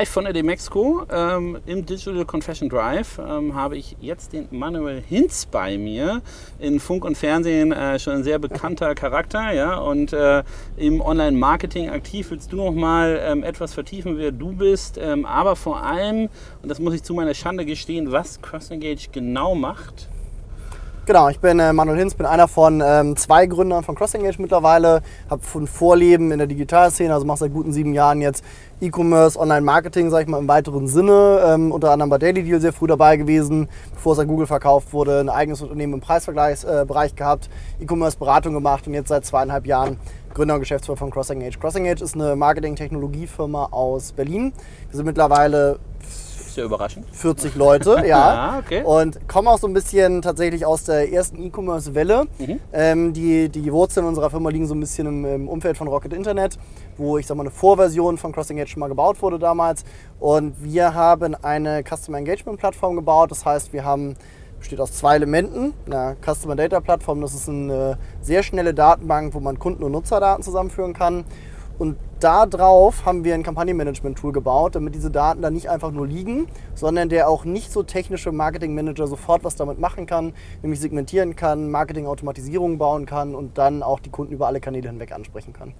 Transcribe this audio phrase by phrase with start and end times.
[0.00, 5.02] live von der Demexco ähm, im Digital Confession Drive ähm, habe ich jetzt den Manuel
[5.06, 6.22] Hinz bei mir.
[6.58, 10.42] In Funk und Fernsehen äh, schon ein sehr bekannter Charakter ja, und äh,
[10.78, 12.30] im Online-Marketing aktiv.
[12.30, 16.30] Willst du noch mal ähm, etwas vertiefen, wer du bist, ähm, aber vor allem,
[16.62, 20.08] und das muss ich zu meiner Schande gestehen, was CrossEngage genau macht?
[21.10, 25.02] Genau, ich bin äh, Manuel Hinz, bin einer von ähm, zwei Gründern von CrossEngage mittlerweile.
[25.28, 28.44] Habe von Vorleben in der Digitalszene, also mache seit guten sieben Jahren jetzt
[28.80, 31.42] E-Commerce, Online-Marketing, sage ich mal im weiteren Sinne.
[31.44, 34.92] Ähm, unter anderem bei Daily Deal sehr früh dabei gewesen, bevor es an Google verkauft
[34.92, 35.18] wurde.
[35.18, 39.96] Ein eigenes Unternehmen im Preisvergleichsbereich äh, gehabt, E-Commerce-Beratung gemacht und jetzt seit zweieinhalb Jahren
[40.32, 41.58] Gründer und Geschäftsführer von CrossEngage.
[41.58, 44.52] CrossEngage ist eine Marketing-Technologiefirma aus Berlin.
[44.90, 45.80] Wir sind mittlerweile
[46.54, 47.06] sehr überraschend.
[47.12, 48.18] 40 Leute, ja.
[48.18, 48.82] ah, okay.
[48.82, 52.26] Und kommen auch so ein bisschen tatsächlich aus der ersten E-Commerce-Welle.
[52.38, 52.60] Mhm.
[52.72, 56.12] Ähm, die, die Wurzeln unserer Firma liegen so ein bisschen im, im, Umfeld von Rocket
[56.12, 56.58] Internet,
[56.96, 59.84] wo ich sag mal eine Vorversion von Crossing Edge schon mal gebaut wurde damals.
[60.18, 63.30] Und wir haben eine Customer Engagement Plattform gebaut.
[63.30, 64.16] Das heißt, wir haben
[64.60, 65.74] besteht aus zwei Elementen.
[65.86, 70.44] Eine Customer Data Plattform, das ist eine sehr schnelle Datenbank, wo man Kunden- und Nutzerdaten
[70.44, 71.24] zusammenführen kann.
[71.78, 76.46] Und darauf haben wir ein Kampagnenmanagement-Tool gebaut, damit diese Daten dann nicht einfach nur liegen,
[76.74, 81.70] sondern der auch nicht so technische Marketing-Manager sofort was damit machen kann, nämlich segmentieren kann,
[81.70, 85.74] Marketing-Automatisierung bauen kann und dann auch die Kunden über alle Kanäle hinweg ansprechen kann.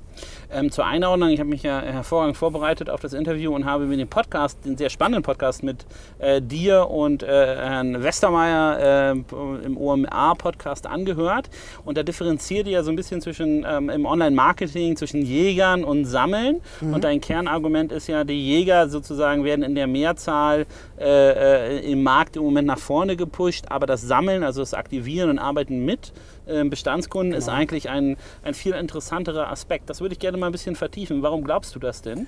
[0.53, 3.97] Ähm, zur Einordnung, ich habe mich ja hervorragend vorbereitet auf das Interview und habe mir
[3.97, 5.87] den Podcast, den sehr spannenden Podcast mit
[6.19, 11.51] äh, dir und äh, Herrn Westermeier äh, im OMA-Podcast angehört.
[11.85, 16.05] Und da differenziert ihr ja so ein bisschen zwischen ähm, im Online-Marketing, zwischen Jägern und
[16.31, 16.61] Sammeln.
[16.81, 16.95] Mhm.
[16.95, 20.67] Und dein Kernargument ist ja, die Jäger sozusagen werden in der Mehrzahl
[20.99, 25.31] äh, äh, im Markt im Moment nach vorne gepusht, aber das Sammeln, also das Aktivieren
[25.31, 26.13] und Arbeiten mit
[26.47, 27.39] äh, Bestandskunden genau.
[27.39, 29.91] ist eigentlich ein, ein viel interessanterer Aspekt.
[29.91, 31.23] Das würde ich gerne mal ein bisschen vertiefen.
[31.23, 32.27] Warum glaubst du das denn?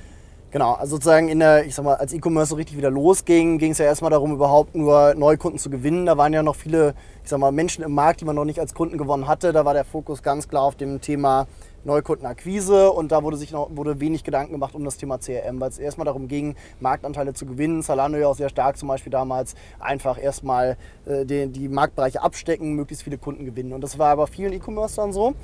[0.51, 3.73] Genau, also sozusagen in der, ich sag mal, als E-Commerce so richtig wieder losging, ging
[3.73, 6.05] es ja erstmal darum, überhaupt nur Neukunden zu gewinnen.
[6.05, 8.61] Da waren ja noch viele, ich sag mal, Menschen im Markt, die man noch nicht
[8.61, 9.55] als Kunden gewonnen hatte.
[9.55, 11.47] Da war der Fokus ganz klar auf dem Thema
[11.85, 15.71] Neukundenakquise und da wurde sich noch wurde wenig Gedanken gemacht um das Thema CRM, weil
[15.71, 17.83] es erstmal darum ging, Marktanteile zu gewinnen.
[17.83, 20.77] Zalando ja auch sehr stark zum Beispiel damals einfach erstmal
[21.07, 23.73] äh, die, die Marktbereiche abstecken, möglichst viele Kunden gewinnen.
[23.73, 25.35] Und das war aber vielen E-Commerce dann so.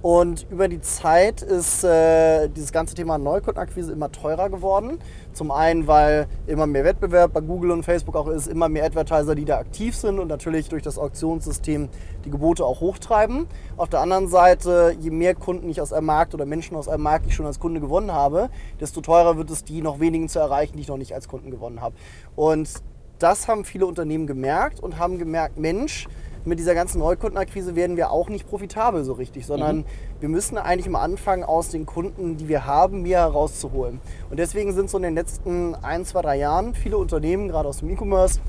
[0.00, 4.98] Und über die Zeit ist äh, dieses ganze Thema Neukundenakquise immer teurer geworden.
[5.32, 9.34] Zum einen, weil immer mehr Wettbewerb bei Google und Facebook auch ist, immer mehr Advertiser,
[9.34, 11.88] die da aktiv sind und natürlich durch das Auktionssystem
[12.24, 13.46] die Gebote auch hochtreiben.
[13.76, 17.02] Auf der anderen Seite, je mehr Kunden ich aus einem Markt oder Menschen aus einem
[17.02, 20.38] Markt ich schon als Kunde gewonnen habe, desto teurer wird es, die noch wenigen zu
[20.38, 21.96] erreichen, die ich noch nicht als Kunden gewonnen habe.
[22.36, 22.68] Und
[23.18, 26.06] das haben viele Unternehmen gemerkt und haben gemerkt, Mensch,
[26.44, 29.84] mit dieser ganzen Neukundenakquise werden wir auch nicht profitabel so richtig, sondern mhm.
[30.20, 34.00] wir müssen eigentlich mal anfangen, aus den Kunden, die wir haben, mehr herauszuholen.
[34.30, 37.78] Und deswegen sind so in den letzten ein, zwei, drei Jahren viele Unternehmen, gerade aus
[37.78, 38.40] dem E-Commerce,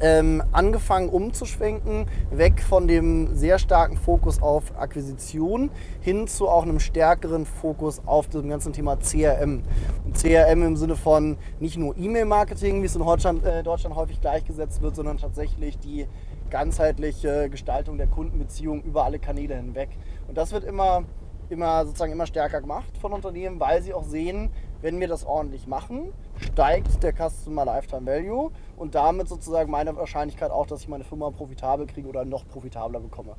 [0.00, 5.70] ähm, angefangen umzuschwenken, weg von dem sehr starken Fokus auf Akquisition
[6.00, 9.62] hin zu auch einem stärkeren Fokus auf dem ganzen Thema CRM.
[10.04, 14.20] Und CRM im Sinne von nicht nur E-Mail-Marketing, wie es in Deutschland, äh, Deutschland häufig
[14.20, 16.06] gleichgesetzt wird, sondern tatsächlich die
[16.54, 19.88] ganzheitliche Gestaltung der Kundenbeziehung über alle Kanäle hinweg.
[20.28, 21.02] Und das wird immer,
[21.48, 24.50] immer sozusagen immer stärker gemacht von Unternehmen, weil sie auch sehen,
[24.80, 30.52] wenn wir das ordentlich machen, steigt der Customer Lifetime Value und damit sozusagen meine Wahrscheinlichkeit
[30.52, 33.34] auch, dass ich meine Firma profitabel kriege oder noch profitabler bekomme.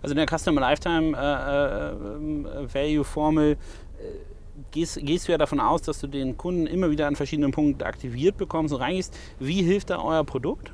[0.00, 3.56] Also in der Customer Lifetime äh, äh, Value Formel äh,
[4.70, 7.82] gehst, gehst du ja davon aus, dass du den Kunden immer wieder an verschiedenen Punkten
[7.82, 9.12] aktiviert bekommst und reingehst.
[9.40, 10.70] Wie hilft da euer Produkt?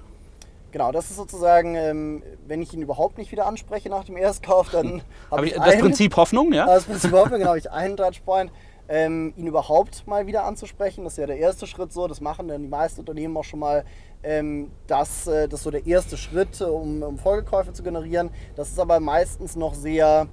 [0.77, 4.69] Genau, das ist sozusagen, ähm, wenn ich ihn überhaupt nicht wieder anspreche nach dem Erstkauf,
[4.69, 5.01] dann
[5.31, 6.67] habe ich, ich das einen, Prinzip Hoffnung, ja?
[6.67, 8.53] Das Prinzip Hoffnung, genau, habe ich einen Touchpoint.
[8.87, 11.05] Ähm, ihn überhaupt mal wieder anzusprechen.
[11.05, 12.07] Das ist ja der erste Schritt so.
[12.07, 13.87] Das machen dann die meisten Unternehmen auch schon mal.
[14.23, 18.29] Ähm, das, äh, das ist so der erste Schritt, um, um Folgekäufe zu generieren.
[18.55, 20.27] Das ist aber meistens noch sehr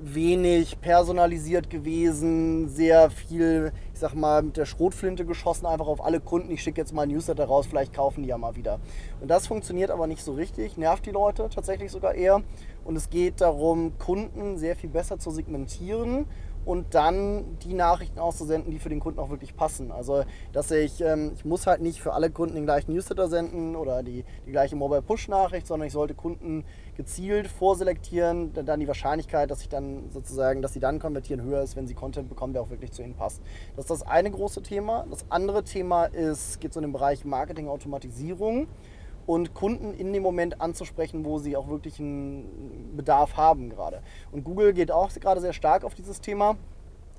[0.00, 6.20] wenig personalisiert gewesen, sehr viel, ich sag mal, mit der Schrotflinte geschossen, einfach auf alle
[6.20, 6.50] Kunden.
[6.50, 8.78] Ich schicke jetzt mal ein Newsletter raus, vielleicht kaufen die ja mal wieder.
[9.20, 12.42] Und das funktioniert aber nicht so richtig, nervt die Leute tatsächlich sogar eher.
[12.84, 16.26] Und es geht darum, Kunden sehr viel besser zu segmentieren
[16.68, 19.90] und dann die Nachrichten auszusenden, die für den Kunden auch wirklich passen.
[19.90, 23.74] Also, dass ich, ähm, ich muss halt nicht für alle Kunden den gleichen Newsletter senden
[23.74, 26.64] oder die, die gleiche Mobile Push Nachricht, sondern ich sollte Kunden
[26.98, 31.76] gezielt vorselektieren, dann die Wahrscheinlichkeit, dass ich dann sozusagen, dass sie dann konvertieren, höher ist,
[31.76, 33.40] wenn sie Content bekommen, der auch wirklich zu ihnen passt.
[33.76, 35.06] Das ist das eine große Thema.
[35.08, 38.66] Das andere Thema ist, geht so in den Bereich Marketing-Automatisierung
[39.26, 44.02] und Kunden in dem Moment anzusprechen, wo sie auch wirklich einen Bedarf haben gerade.
[44.32, 46.56] Und Google geht auch gerade sehr stark auf dieses Thema.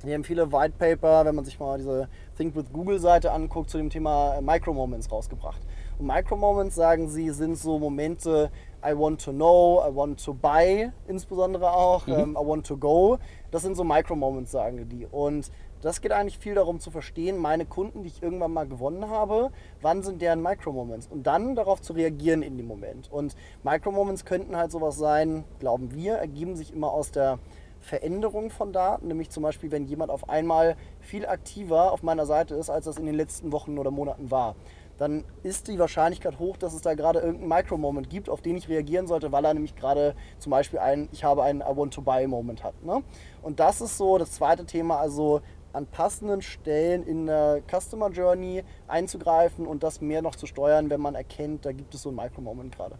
[0.04, 3.70] Die haben viele White Paper, wenn man sich mal diese Think with Google Seite anguckt,
[3.70, 5.62] zu dem Thema Micro Moments rausgebracht.
[6.00, 8.50] Und Micro Moments, sagen sie, sind so Momente,
[8.86, 12.14] I want to know, I want to buy, insbesondere auch, mhm.
[12.14, 13.18] ähm, I want to go.
[13.52, 15.06] Das sind so Micro Moments, sagen die.
[15.06, 19.10] Und das geht eigentlich viel darum zu verstehen, meine Kunden, die ich irgendwann mal gewonnen
[19.10, 23.10] habe, wann sind deren Micro-Moments und dann darauf zu reagieren in dem Moment.
[23.12, 27.40] Und Micro-Moments könnten halt sowas sein, glauben wir, ergeben sich immer aus der
[27.80, 32.56] Veränderung von Daten, nämlich zum Beispiel, wenn jemand auf einmal viel aktiver auf meiner Seite
[32.56, 34.56] ist, als das in den letzten Wochen oder Monaten war
[35.00, 38.68] dann ist die Wahrscheinlichkeit hoch, dass es da gerade irgendeinen Micro-Moment gibt, auf den ich
[38.68, 42.02] reagieren sollte, weil er nämlich gerade zum Beispiel ein Ich habe einen I want to
[42.02, 42.84] buy Moment hat.
[42.84, 43.02] Ne?
[43.42, 45.42] Und das ist so das zweite Thema, also
[45.72, 51.00] an passenden Stellen in der Customer Journey einzugreifen und das mehr noch zu steuern, wenn
[51.00, 52.96] man erkennt, da gibt es so einen Micro-Moment gerade.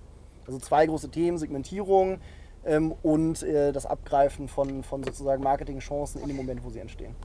[0.48, 2.22] Also zwei große Themen, Segmentierung
[2.64, 7.16] ähm, und äh, das Abgreifen von, von sozusagen Marketingchancen in dem Moment, wo sie entstehen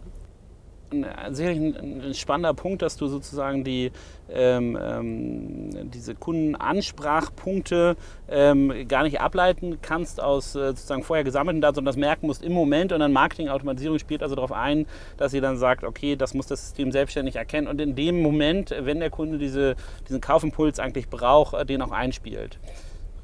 [1.31, 3.91] sicherlich ein, ein, spannender Punkt, dass du sozusagen die,
[4.31, 7.97] ähm, ähm, diese Kundenansprachpunkte
[8.29, 12.43] ähm, gar nicht ableiten kannst aus äh, sozusagen vorher gesammelten Daten, sondern das merken musst
[12.43, 14.87] im Moment und dann Marketingautomatisierung spielt also darauf ein,
[15.17, 18.75] dass sie dann sagt, okay, das muss das System selbstständig erkennen und in dem Moment,
[18.79, 19.77] wenn der Kunde diese,
[20.09, 22.59] diesen Kaufimpuls eigentlich braucht, äh, den auch einspielt.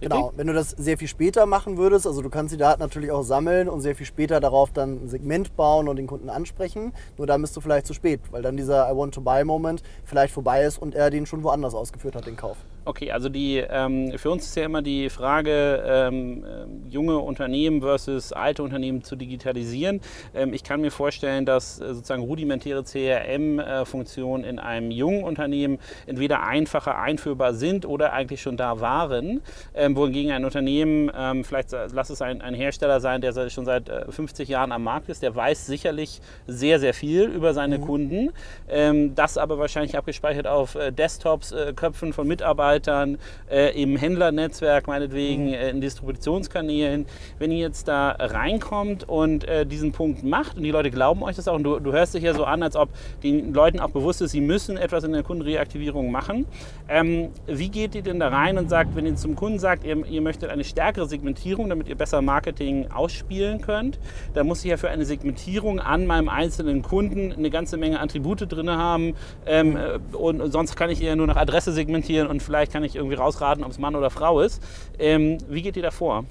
[0.00, 3.10] Genau, wenn du das sehr viel später machen würdest, also du kannst die Daten natürlich
[3.10, 6.92] auch sammeln und sehr viel später darauf dann ein Segment bauen und den Kunden ansprechen,
[7.18, 9.82] nur dann bist du vielleicht zu spät, weil dann dieser I want to buy Moment
[10.04, 12.56] vielleicht vorbei ist und er den schon woanders ausgeführt hat, den Kauf.
[12.86, 17.82] Okay, also die, ähm, für uns ist ja immer die Frage, ähm, äh, junge Unternehmen
[17.82, 20.00] versus alte Unternehmen zu digitalisieren.
[20.34, 25.78] Ähm, ich kann mir vorstellen, dass äh, sozusagen rudimentäre CRM-Funktionen äh, in einem jungen Unternehmen
[26.06, 29.42] entweder einfacher einführbar sind oder eigentlich schon da waren,
[29.74, 33.90] ähm, wohingegen ein Unternehmen, ähm, vielleicht lass es ein, ein, Hersteller sein, der schon seit
[34.08, 37.82] 50 äh, Jahren am Markt ist, der weiß sicherlich sehr, sehr viel über seine mhm.
[37.82, 38.30] Kunden,
[38.70, 43.18] ähm, das aber wahrscheinlich abgespeichert auf Desktops, Köpfen von Mitarbeitern, Mitarbeitern,
[43.50, 45.54] äh, im Händlernetzwerk meinetwegen, mhm.
[45.54, 47.06] äh, in Distributionskanälen.
[47.38, 51.36] Wenn ihr jetzt da reinkommt und äh, diesen Punkt macht und die Leute glauben euch
[51.36, 52.90] das auch und du, du, hörst dich ja so an, als ob
[53.22, 56.46] den Leuten auch bewusst ist, sie müssen etwas in der Kundenreaktivierung machen.
[56.88, 60.04] Ähm, wie geht ihr denn da rein und sagt, wenn ihr zum Kunden sagt, ihr,
[60.06, 63.98] ihr möchtet eine stärkere Segmentierung, damit ihr besser Marketing ausspielen könnt,
[64.34, 68.50] dann muss ich ja für eine Segmentierung an meinem einzelnen Kunden eine ganze Menge Attribute
[68.50, 69.14] drin haben
[69.46, 72.84] ähm, äh, und sonst kann ich eher nur nach Adresse segmentieren und vielleicht vielleicht kann
[72.84, 74.62] ich irgendwie rausraten, ob es Mann oder Frau ist.
[74.98, 76.26] Ähm, wie geht ihr da vor?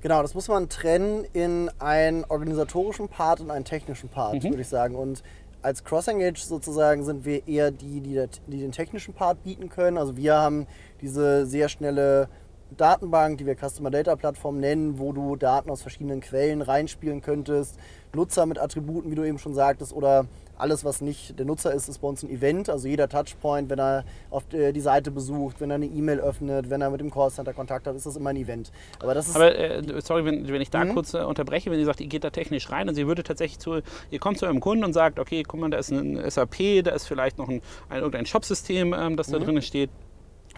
[0.00, 4.50] Genau, das muss man trennen in einen organisatorischen Part und einen technischen Part, mhm.
[4.50, 4.96] würde ich sagen.
[4.96, 5.22] Und
[5.62, 9.98] als Cross-Engage sozusagen sind wir eher die, die, die, den technischen Part bieten können.
[9.98, 10.66] Also wir haben
[11.00, 12.28] diese sehr schnelle
[12.76, 17.78] Datenbank, die wir Customer Data Plattform nennen, wo du Daten aus verschiedenen Quellen reinspielen könntest.
[18.14, 20.26] Nutzer mit Attributen, wie du eben schon sagtest, oder
[20.58, 22.68] alles, was nicht der Nutzer ist, ist bei uns ein Event.
[22.68, 26.80] Also jeder Touchpoint, wenn er auf die Seite besucht, wenn er eine E-Mail öffnet, wenn
[26.80, 28.70] er mit dem Callcenter Kontakt hat, ist das immer ein Event.
[29.00, 30.94] Aber, das ist Aber äh, sorry, wenn, wenn, ich da mhm.
[30.94, 33.58] kurz äh, unterbreche, wenn ihr sagt, ihr geht da technisch rein und sie würde tatsächlich
[33.58, 33.80] zu,
[34.10, 36.92] ihr kommt zu eurem Kunden und sagt, okay, guck mal, da ist ein SAP, da
[36.92, 39.44] ist vielleicht noch ein, ein irgendein Shopsystem, ähm, das da mhm.
[39.44, 39.90] drin steht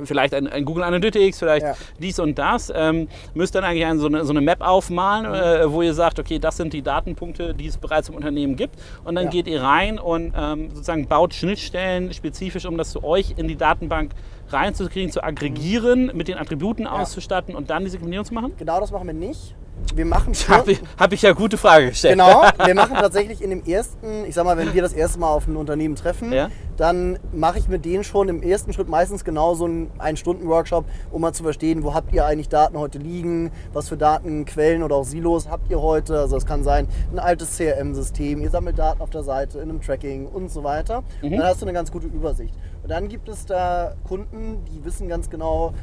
[0.07, 1.75] vielleicht ein, ein, Google Analytics, vielleicht ja.
[1.99, 5.35] dies und das, ähm, müsst dann eigentlich eine, so, eine, so, eine, Map aufmalen, mhm.
[5.35, 8.77] äh, wo ihr sagt, okay, das sind die Datenpunkte, die es bereits im Unternehmen gibt.
[9.05, 9.31] Und dann ja.
[9.31, 13.57] geht ihr rein und ähm, sozusagen baut Schnittstellen spezifisch, um das zu euch in die
[13.57, 14.13] Datenbank
[14.51, 16.93] reinzukriegen, zu aggregieren, mit den Attributen ja.
[16.93, 18.53] auszustatten und dann die Segmentierung zu machen?
[18.59, 19.55] Genau das machen wir nicht
[19.95, 20.55] wir machen schon.
[20.55, 22.13] Habe ich, hab ich ja gute Frage gestellt.
[22.13, 25.29] Genau, wir machen tatsächlich in dem ersten, ich sag mal, wenn wir das erste Mal
[25.29, 26.51] auf ein Unternehmen treffen, ja.
[26.77, 31.21] dann mache ich mit denen schon im ersten Schritt meistens genau so einen Ein-Stunden-Workshop, um
[31.21, 35.05] mal zu verstehen, wo habt ihr eigentlich Daten heute liegen, was für Datenquellen oder auch
[35.05, 36.19] Silos habt ihr heute.
[36.19, 39.81] Also es kann sein, ein altes CRM-System, ihr sammelt Daten auf der Seite, in einem
[39.81, 41.03] Tracking und so weiter.
[41.23, 41.33] Mhm.
[41.33, 42.55] Dann hast du eine ganz gute Übersicht.
[42.89, 45.75] Und dann gibt es da Kunden, die wissen ganz genau,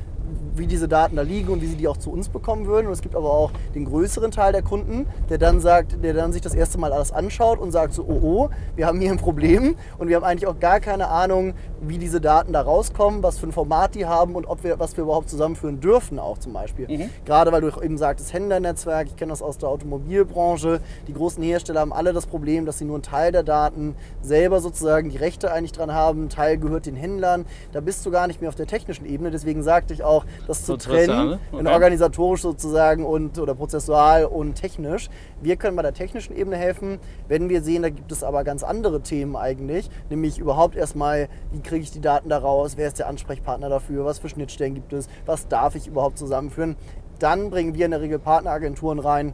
[0.55, 2.87] wie diese Daten da liegen und wie sie die auch zu uns bekommen würden.
[2.87, 6.31] Und es gibt aber auch den größeren Teil der Kunden, der dann sagt, der dann
[6.33, 9.17] sich das erste Mal alles anschaut und sagt so, oh oh, wir haben hier ein
[9.17, 13.37] Problem und wir haben eigentlich auch gar keine Ahnung, wie diese Daten da rauskommen, was
[13.37, 16.53] für ein Format die haben und ob wir, was wir überhaupt zusammenführen dürfen auch zum
[16.53, 16.87] Beispiel.
[16.87, 17.09] Mhm.
[17.25, 21.81] Gerade weil du eben sagtest, Händlernetzwerk, ich kenne das aus der Automobilbranche, die großen Hersteller
[21.81, 25.51] haben alle das Problem, dass sie nur einen Teil der Daten selber sozusagen die Rechte
[25.51, 27.45] eigentlich dran haben, ein Teil gehört den Händlern.
[27.71, 30.65] Da bist du gar nicht mehr auf der technischen Ebene, deswegen sagte ich auch, das
[30.65, 31.67] zu trennen, okay.
[31.67, 35.09] organisatorisch sozusagen und oder prozessual und technisch.
[35.41, 38.63] Wir können bei der technischen Ebene helfen, wenn wir sehen, da gibt es aber ganz
[38.63, 43.07] andere Themen eigentlich, nämlich überhaupt erstmal, wie kriege ich die Daten daraus, wer ist der
[43.07, 46.75] Ansprechpartner dafür, was für Schnittstellen gibt es, was darf ich überhaupt zusammenführen.
[47.19, 49.33] Dann bringen wir in der Regel Partneragenturen rein,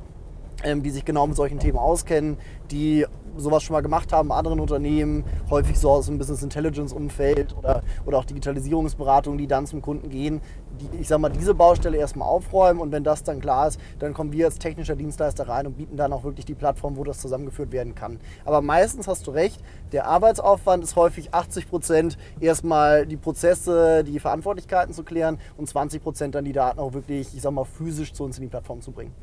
[0.63, 2.37] ähm, die sich genau mit solchen Themen auskennen,
[2.69, 3.05] die
[3.37, 7.83] sowas schon mal gemacht haben, anderen Unternehmen, häufig so aus dem Business Intelligence Umfeld oder,
[8.05, 10.41] oder auch Digitalisierungsberatung, die dann zum Kunden gehen,
[10.79, 14.13] die, ich sag mal, diese Baustelle erstmal aufräumen und wenn das dann klar ist, dann
[14.13, 17.19] kommen wir als technischer Dienstleister rein und bieten dann auch wirklich die Plattform, wo das
[17.19, 18.19] zusammengeführt werden kann.
[18.45, 19.61] Aber meistens hast du recht,
[19.91, 26.01] der Arbeitsaufwand ist häufig 80 Prozent erstmal die Prozesse, die Verantwortlichkeiten zu klären und 20
[26.01, 28.81] Prozent dann die Daten auch wirklich, ich sag mal, physisch zu uns in die Plattform
[28.81, 29.13] zu bringen.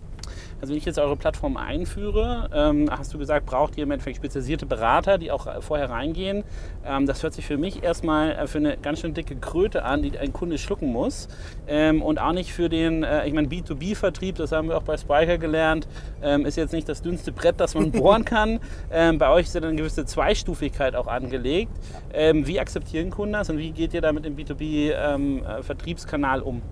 [0.61, 4.17] Also wenn ich jetzt eure Plattform einführe, ähm, hast du gesagt, braucht ihr im Endeffekt
[4.17, 6.43] spezialisierte Berater, die auch vorher reingehen.
[6.85, 10.03] Ähm, das hört sich für mich erstmal äh, für eine ganz schön dicke Kröte an,
[10.03, 11.29] die ein Kunde schlucken muss.
[11.69, 14.97] Ähm, und auch nicht für den, äh, ich meine, B2B-Vertrieb, das haben wir auch bei
[14.97, 15.87] Spiker gelernt,
[16.23, 18.59] ähm, ist jetzt nicht das dünnste Brett, das man bohren kann.
[18.91, 21.73] Ähm, bei euch ist ja eine gewisse Zweistufigkeit auch angelegt.
[22.13, 26.63] Ähm, wie akzeptieren Kunden das und wie geht ihr da mit dem B2B-Vertriebskanal um?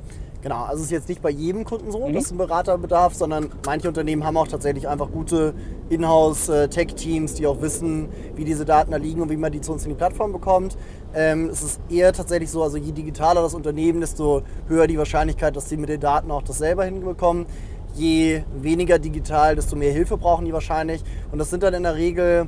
[0.47, 2.13] Genau, also es ist jetzt nicht bei jedem Kunden so, mhm.
[2.13, 5.55] dass ein Berater bedarf, sondern manche Unternehmen haben auch tatsächlich einfach gute
[5.89, 9.83] Inhouse-Tech-Teams, die auch wissen, wie diese Daten da liegen und wie man die zu uns
[9.83, 10.79] in die Plattform bekommt.
[11.17, 15.57] Ähm, es ist eher tatsächlich so, also je digitaler das Unternehmen, desto höher die Wahrscheinlichkeit,
[15.57, 17.47] dass sie mit den Daten auch das selber hinbekommen.
[17.97, 21.03] Je weniger digital, desto mehr Hilfe brauchen die wahrscheinlich.
[21.33, 22.47] Und das sind dann in der Regel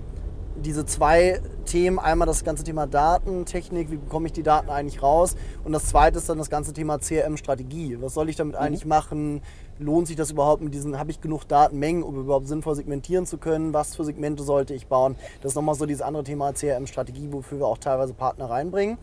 [0.65, 1.99] diese zwei Themen.
[1.99, 5.37] Einmal das ganze Thema Datentechnik, wie bekomme ich die Daten eigentlich raus?
[5.65, 7.99] Und das zweite ist dann das ganze Thema CRM-Strategie.
[8.00, 8.61] Was soll ich damit mhm.
[8.61, 9.43] eigentlich machen?
[9.79, 13.38] Lohnt sich das überhaupt mit diesen, habe ich genug Datenmengen, um überhaupt sinnvoll segmentieren zu
[13.38, 13.73] können?
[13.73, 15.15] Was für Segmente sollte ich bauen?
[15.41, 18.99] Das ist nochmal so dieses andere Thema CRM-Strategie, wofür wir auch teilweise Partner reinbringen.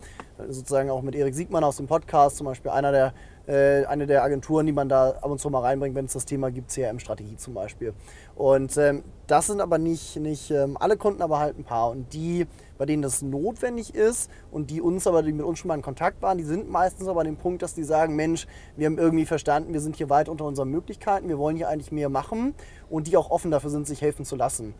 [0.48, 3.14] Sozusagen auch mit Erik Siegmann aus dem Podcast, zum Beispiel einer der
[3.46, 6.24] äh, eine der Agenturen, die man da ab und zu mal reinbringt, wenn es das
[6.24, 7.94] Thema gibt, CRM-Strategie zum Beispiel.
[8.34, 11.90] Und ähm, das sind aber nicht, nicht ähm, alle Kunden, aber halt ein paar.
[11.90, 12.46] Und die,
[12.78, 15.82] bei denen das notwendig ist und die uns aber, die mit uns schon mal in
[15.82, 18.98] Kontakt waren, die sind meistens aber an dem Punkt, dass die sagen, Mensch, wir haben
[18.98, 22.54] irgendwie verstanden, wir sind hier weit unter unseren Möglichkeiten, wir wollen hier eigentlich mehr machen
[22.88, 24.74] und die auch offen dafür sind, sich helfen zu lassen.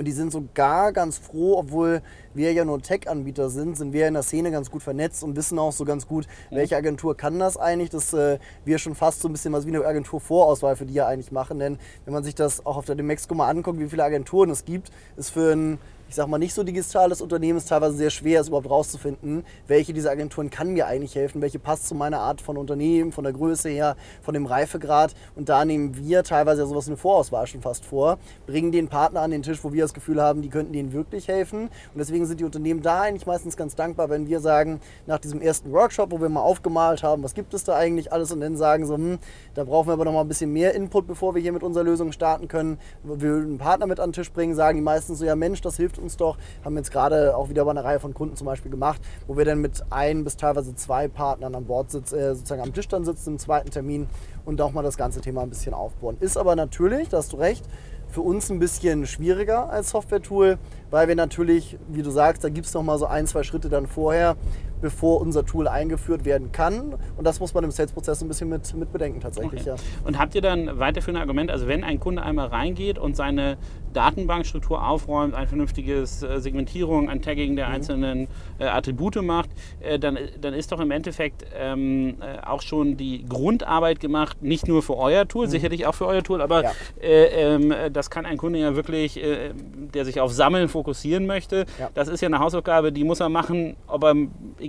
[0.00, 2.00] Und die sind sogar ganz froh, obwohl
[2.32, 5.58] wir ja nur Tech-Anbieter sind, sind wir in der Szene ganz gut vernetzt und wissen
[5.58, 6.56] auch so ganz gut, mhm.
[6.56, 9.76] welche Agentur kann das eigentlich, dass äh, wir schon fast so ein bisschen was wie
[9.76, 11.58] eine Agentur-Vorauswahl für die ja eigentlich machen.
[11.58, 11.76] Denn
[12.06, 14.90] wenn man sich das auch auf der Demexco mal anguckt, wie viele Agenturen es gibt,
[15.18, 15.78] ist für ein
[16.10, 19.92] ich sag mal, nicht so digitales Unternehmen ist teilweise sehr schwer, es überhaupt rauszufinden, welche
[19.92, 23.32] dieser Agenturen kann mir eigentlich helfen, welche passt zu meiner Art von Unternehmen, von der
[23.32, 25.14] Größe her, von dem Reifegrad.
[25.36, 28.88] Und da nehmen wir teilweise ja sowas wie eine Vorauswahl schon fast vor, bringen den
[28.88, 31.66] Partner an den Tisch, wo wir das Gefühl haben, die könnten denen wirklich helfen.
[31.68, 35.40] Und deswegen sind die Unternehmen da eigentlich meistens ganz dankbar, wenn wir sagen, nach diesem
[35.40, 38.56] ersten Workshop, wo wir mal aufgemalt haben, was gibt es da eigentlich alles und dann
[38.56, 39.20] sagen so, hm,
[39.54, 41.84] da brauchen wir aber noch mal ein bisschen mehr Input, bevor wir hier mit unserer
[41.84, 42.78] Lösung starten können.
[43.04, 45.76] Wir einen Partner mit an den Tisch bringen, sagen die meistens so, ja Mensch, das
[45.76, 46.36] hilft uns doch.
[46.64, 49.44] Haben jetzt gerade auch wieder bei einer Reihe von Kunden zum Beispiel gemacht, wo wir
[49.44, 53.04] dann mit ein bis teilweise zwei Partnern an Bord sitzen, äh, sozusagen am Tisch dann
[53.04, 54.08] sitzen im zweiten Termin
[54.44, 56.16] und auch mal das ganze Thema ein bisschen aufbauen.
[56.20, 57.64] Ist aber natürlich, da hast du recht,
[58.10, 60.58] für uns ein bisschen schwieriger als Software-Tool,
[60.90, 63.68] weil wir natürlich, wie du sagst, da gibt es noch mal so ein, zwei Schritte
[63.68, 64.36] dann vorher,
[64.80, 66.94] bevor unser Tool eingeführt werden kann.
[67.16, 69.62] Und das muss man im Sales-Prozess ein bisschen mit, mit bedenken tatsächlich.
[69.62, 69.70] Okay.
[69.70, 70.06] Ja.
[70.06, 73.56] Und habt ihr dann weiterführende Argumente, also wenn ein Kunde einmal reingeht und seine
[73.92, 77.74] Datenbankstruktur aufräumt, eine vernünftige äh, Segmentierung, ein Tagging der mhm.
[77.74, 82.96] einzelnen äh, Attribute macht, äh, dann, dann ist doch im Endeffekt ähm, äh, auch schon
[82.96, 85.50] die Grundarbeit gemacht, nicht nur für euer Tool, mhm.
[85.50, 86.72] sicherlich auch für euer Tool, aber ja.
[87.00, 89.52] Äh, ähm, das kann ein Kunde ja wirklich, äh,
[89.94, 91.90] der sich auf Sammeln fokussieren möchte, ja.
[91.94, 94.14] das ist ja eine Hausaufgabe, die muss er machen, ob er,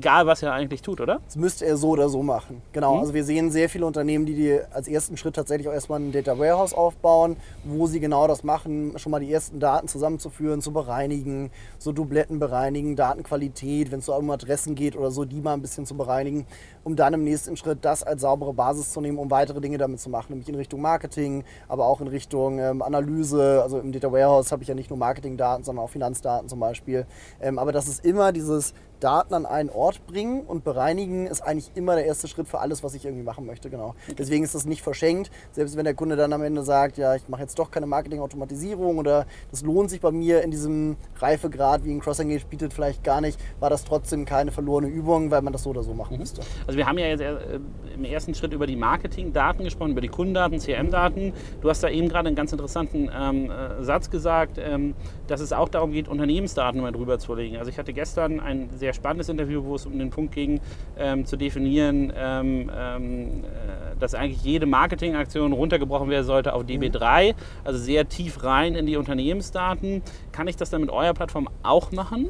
[0.01, 1.19] egal was er eigentlich tut, oder?
[1.25, 2.63] Das müsste er so oder so machen.
[2.73, 3.01] Genau, mhm.
[3.01, 6.11] also wir sehen sehr viele Unternehmen, die, die als ersten Schritt tatsächlich auch erstmal ein
[6.11, 10.73] Data Warehouse aufbauen, wo sie genau das machen, schon mal die ersten Daten zusammenzuführen, zu
[10.73, 15.53] bereinigen, so Dubletten bereinigen, Datenqualität, wenn es so um Adressen geht oder so, die mal
[15.53, 16.47] ein bisschen zu bereinigen,
[16.83, 19.99] um dann im nächsten Schritt das als saubere Basis zu nehmen, um weitere Dinge damit
[19.99, 23.61] zu machen, nämlich in Richtung Marketing, aber auch in Richtung ähm, Analyse.
[23.61, 27.05] Also im Data Warehouse habe ich ja nicht nur Marketingdaten, sondern auch Finanzdaten zum Beispiel.
[27.39, 31.71] Ähm, aber das ist immer dieses Daten an einen Ort bringen und bereinigen ist eigentlich
[31.75, 33.69] immer der erste Schritt für alles, was ich irgendwie machen möchte.
[33.69, 33.95] Genau.
[34.17, 35.31] Deswegen ist das nicht verschenkt.
[35.51, 38.97] Selbst wenn der Kunde dann am Ende sagt, ja, ich mache jetzt doch keine Marketing-Automatisierung
[38.97, 43.21] oder das lohnt sich bei mir in diesem Reifegrad, wie ein Cross-Engage bietet, vielleicht gar
[43.21, 46.19] nicht, war das trotzdem keine verlorene Übung, weil man das so oder so machen mhm.
[46.19, 46.41] müsste.
[46.67, 47.59] Also wir haben ja jetzt äh,
[47.95, 51.33] im ersten Schritt über die Marketing-Daten gesprochen, über die Kundendaten, CRM-Daten.
[51.61, 54.93] Du hast da eben gerade einen ganz interessanten ähm, äh, Satz gesagt, ähm,
[55.27, 57.57] dass es auch darum geht, Unternehmensdaten mal drüber zu legen.
[57.57, 60.59] Also ich hatte gestern ein sehr sehr spannendes Interview, wo es um den Punkt ging,
[60.97, 67.33] ähm, zu definieren, ähm, ähm, äh, dass eigentlich jede Marketingaktion runtergebrochen werden sollte auf DB3,
[67.63, 70.01] also sehr tief rein in die Unternehmensdaten.
[70.31, 72.27] Kann ich das dann mit eurer Plattform auch machen?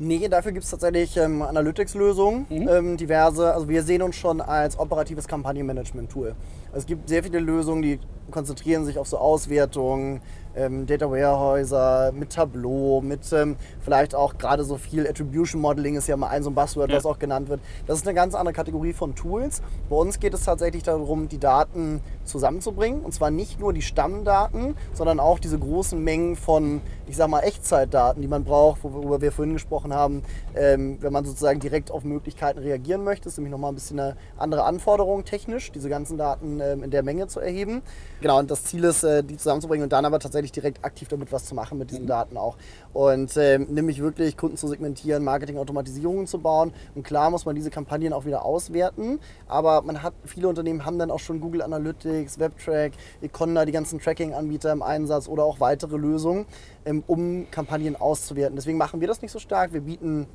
[0.00, 2.68] Nee, dafür gibt es tatsächlich ähm, Analytics-Lösungen, mhm.
[2.68, 3.54] ähm, diverse.
[3.54, 6.34] Also wir sehen uns schon als operatives Kampagnenmanagement-Tool.
[6.66, 8.00] Also es gibt sehr viele Lösungen, die
[8.32, 10.20] konzentrieren sich auf so Auswertungen,
[10.56, 16.08] ähm, Data Warehäuser, mit Tableau, mit ähm, vielleicht auch gerade so viel Attribution Modeling ist
[16.08, 16.96] ja mal ein so ein Buzzword, ja.
[16.96, 17.60] was auch genannt wird.
[17.86, 19.62] Das ist eine ganz andere Kategorie von Tools.
[19.88, 23.00] Bei uns geht es tatsächlich darum, die Daten zusammenzubringen.
[23.00, 27.40] Und zwar nicht nur die Stammdaten, sondern auch diese großen Mengen von, ich sag mal,
[27.40, 30.22] Echtzeitdaten, die man braucht, worüber wir vorhin gesprochen haben,
[30.54, 33.28] ähm, wenn man sozusagen direkt auf Möglichkeiten reagieren möchte.
[33.28, 37.02] Ist nämlich nochmal ein bisschen eine andere Anforderung technisch, diese ganzen Daten ähm, in der
[37.02, 37.82] Menge zu erheben.
[38.20, 41.32] Genau, und das Ziel ist, äh, die zusammenzubringen und dann aber tatsächlich direkt aktiv damit
[41.32, 42.08] was zu machen mit diesen mhm.
[42.08, 42.56] Daten auch.
[42.92, 46.72] Und ähm, nämlich wirklich Kunden zu segmentieren, Marketing-Automatisierungen zu bauen.
[46.94, 49.18] Und klar muss man diese Kampagnen auch wieder auswerten,
[49.48, 53.98] aber man hat, viele Unternehmen haben dann auch schon Google Analytics, WebTrack, Econda, die ganzen
[53.98, 56.46] Tracking-Anbieter im Einsatz oder auch weitere Lösungen,
[56.84, 58.56] ähm, um Kampagnen auszuwerten.
[58.56, 59.72] Deswegen machen wir das nicht so stark.
[59.72, 60.26] Wir bieten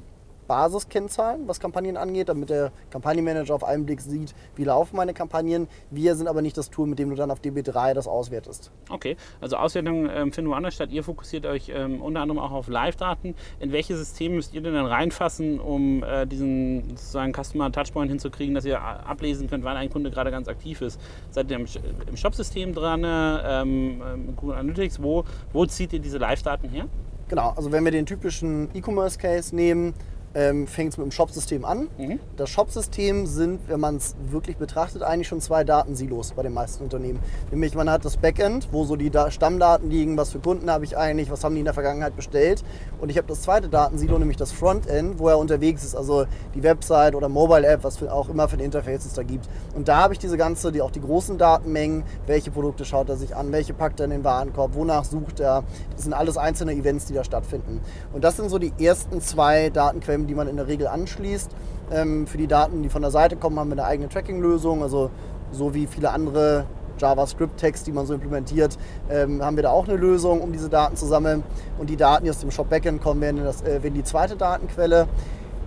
[0.50, 5.68] Basiskennzahlen, was Kampagnen angeht, damit der Kampagnenmanager auf einen Blick sieht, wie laufen meine Kampagnen.
[5.92, 8.72] Wir sind aber nicht das Tool, mit dem du dann auf DB3 das auswertest.
[8.90, 10.90] Okay, also Auswertungen ähm, finden woanders statt.
[10.92, 13.36] Ihr fokussiert euch ähm, unter anderem auch auf Live-Daten.
[13.60, 18.56] In welche Systeme müsst ihr denn dann reinfassen, um äh, diesen sozusagen Customer Touchpoint hinzukriegen,
[18.56, 21.00] dass ihr ablesen könnt, wann ein Kunde gerade ganz aktiv ist?
[21.30, 21.68] Seid ihr im,
[22.08, 25.04] im Shop-System dran, ähm, ähm, Google Analytics?
[25.04, 26.88] Wo, wo zieht ihr diese Live-Daten her?
[27.28, 29.94] Genau, also wenn wir den typischen E-Commerce-Case nehmen,
[30.36, 31.88] ähm, fängt es mit dem Shop-System an.
[31.98, 32.20] Mhm.
[32.38, 36.84] Das Shop-System sind, wenn man es wirklich betrachtet, eigentlich schon zwei Datensilos bei den meisten
[36.84, 37.20] Unternehmen.
[37.52, 40.98] Nämlich man hat das Backend, wo so die Stammdaten liegen, was für Kunden habe ich
[40.98, 42.64] eigentlich, was haben die in der Vergangenheit bestellt.
[43.02, 46.64] Und ich habe das zweite Datensilo, nämlich das Frontend, wo er unterwegs ist, also die
[46.64, 49.48] Website oder Mobile-App, was für, auch immer für ein Interface es da gibt.
[49.76, 53.18] Und da habe ich diese ganze, die, auch die großen Datenmengen, welche Produkte schaut er
[53.18, 55.64] sich an, welche packt er in den Warenkorb, wonach sucht er.
[55.96, 57.82] Das sind alles einzelne Events, die da stattfinden.
[58.14, 61.52] Und das sind so die ersten zwei Datenquellen, die man in der Regel anschließt.
[61.92, 64.84] Ähm, für die Daten, die von der Seite kommen, haben wir eine eigene Tracking-Lösung.
[64.84, 65.10] Also
[65.52, 66.66] so wie viele andere
[67.00, 68.78] JavaScript-Text, die man so implementiert,
[69.10, 71.44] ähm, haben wir da auch eine Lösung, um diese Daten zu sammeln.
[71.78, 75.08] Und die Daten, die aus dem Shop-Backend kommen, werden, das, äh, werden die zweite Datenquelle.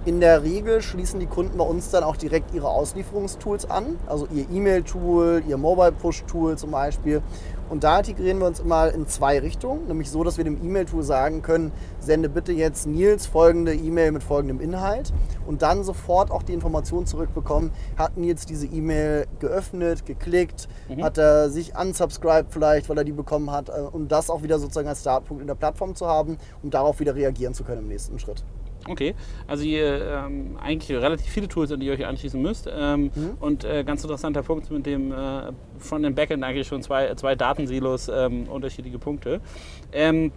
[0.04, 4.26] In der Regel schließen die Kunden bei uns dann auch direkt ihre Auslieferungstools an, also
[4.34, 7.22] ihr E-Mail-Tool, ihr Mobile-Push-Tool zum Beispiel.
[7.70, 11.04] Und da integrieren wir uns immer in zwei Richtungen, nämlich so, dass wir dem E-Mail-Tool
[11.04, 15.12] sagen können, sende bitte jetzt Nils folgende E-Mail mit folgendem Inhalt
[15.46, 21.04] und dann sofort auch die Information zurückbekommen, hat Nils diese E-Mail geöffnet, geklickt, mhm.
[21.04, 24.58] hat er sich unsubscribed vielleicht, weil er die bekommen hat, äh, um das auch wieder
[24.58, 27.88] sozusagen als Startpunkt in der Plattform zu haben, um darauf wieder reagieren zu können im
[27.88, 28.44] nächsten Schritt.
[28.88, 29.14] Okay,
[29.46, 32.68] also ihr ähm, eigentlich relativ viele Tools, an die ihr euch anschließen müsst.
[32.72, 33.30] Ähm, mhm.
[33.38, 37.34] Und äh, ganz interessanter Punkt mit dem äh, Front- und Backend eigentlich schon zwei, zwei
[37.34, 39.40] Datensilos, ähm, unterschiedliche Punkte.
[39.92, 40.32] Ähm,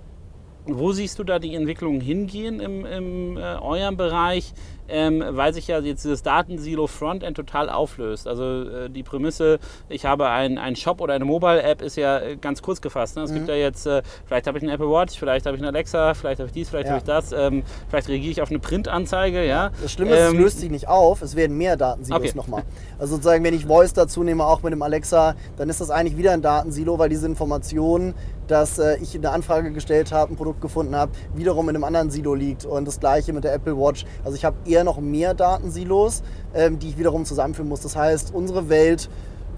[0.68, 4.54] wo siehst du da die Entwicklungen hingehen im, im äh, eurem Bereich?
[4.88, 8.28] Ähm, weil sich ja jetzt dieses Datensilo Frontend total auflöst.
[8.28, 12.62] Also äh, die Prämisse, ich habe einen Shop oder eine Mobile-App ist ja äh, ganz
[12.62, 13.16] kurz gefasst.
[13.16, 13.24] Ne?
[13.24, 13.36] Es mhm.
[13.36, 16.14] gibt ja jetzt, äh, vielleicht habe ich eine Apple Watch, vielleicht habe ich eine Alexa,
[16.14, 16.92] vielleicht habe ich dies, vielleicht ja.
[16.92, 19.46] habe ich das, ähm, vielleicht reagiere ich auf eine Printanzeige.
[19.46, 19.72] Ja?
[19.82, 22.34] Das Schlimme ist, ähm, es löst sich nicht auf, es werden mehr Datensilos okay.
[22.36, 22.64] nochmal.
[23.00, 26.18] Also sozusagen, wenn ich Voice dazu nehme, auch mit dem Alexa, dann ist das eigentlich
[26.18, 28.14] wieder ein Datensilo, weil diese Informationen,
[28.48, 32.10] dass äh, ich eine Anfrage gestellt habe, ein Produkt gefunden habe, wiederum in einem anderen
[32.10, 32.66] Silo liegt.
[32.66, 34.06] Und das gleiche mit der Apple Watch.
[34.24, 37.82] Also ich habe eher noch mehr Datensilos, ähm, die ich wiederum zusammenführen muss.
[37.82, 39.10] Das heißt, unsere Welt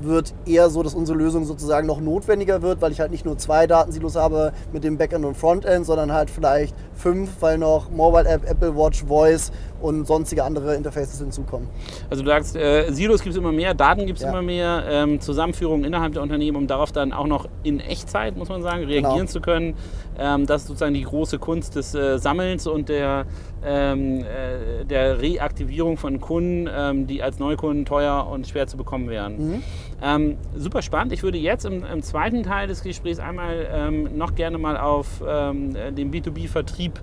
[0.02, 3.38] wird eher so, dass unsere Lösung sozusagen noch notwendiger wird, weil ich halt nicht nur
[3.38, 8.28] zwei Datensilos habe mit dem Backend und Frontend, sondern halt vielleicht fünf, weil noch Mobile
[8.28, 11.68] App, Apple Watch, Voice und sonstige andere Interfaces hinzukommen.
[12.10, 14.30] Also du sagst, äh, Silos gibt es immer mehr, Daten gibt es ja.
[14.30, 18.50] immer mehr, ähm, Zusammenführungen innerhalb der Unternehmen, um darauf dann auch noch in Echtzeit, muss
[18.50, 19.30] man sagen, reagieren genau.
[19.30, 19.76] zu können.
[20.18, 23.26] Ähm, das ist sozusagen die große Kunst des äh, Sammelns und der,
[23.66, 29.10] ähm, äh, der Reaktivierung von Kunden, ähm, die als Neukunden teuer und schwer zu bekommen
[29.10, 29.38] wären.
[29.38, 29.64] Mhm.
[30.02, 31.14] Ähm, super spannend.
[31.14, 35.20] Ich würde jetzt im, im, zweiten Teil des Gesprächs einmal ähm, noch gerne mal auf
[35.20, 36.94] den B2B-Vertrieb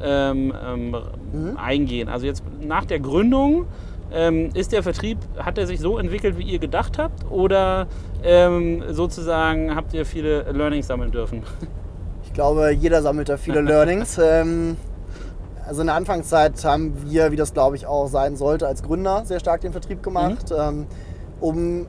[0.00, 1.56] mhm.
[1.56, 2.08] eingehen.
[2.08, 3.66] Also jetzt nach der Gründung,
[4.12, 7.30] ähm, ist der Vertrieb, hat er sich so entwickelt, wie ihr gedacht habt?
[7.30, 7.86] Oder
[8.22, 11.42] ähm, sozusagen habt ihr viele Learnings sammeln dürfen?
[12.24, 14.18] Ich glaube, jeder sammelt da viele Learnings.
[15.66, 19.24] Also in der Anfangszeit haben wir, wie das glaube ich auch sein sollte, als Gründer
[19.24, 20.56] sehr stark den Vertrieb gemacht, mhm.
[20.58, 20.86] Ähm,
[21.40, 21.86] um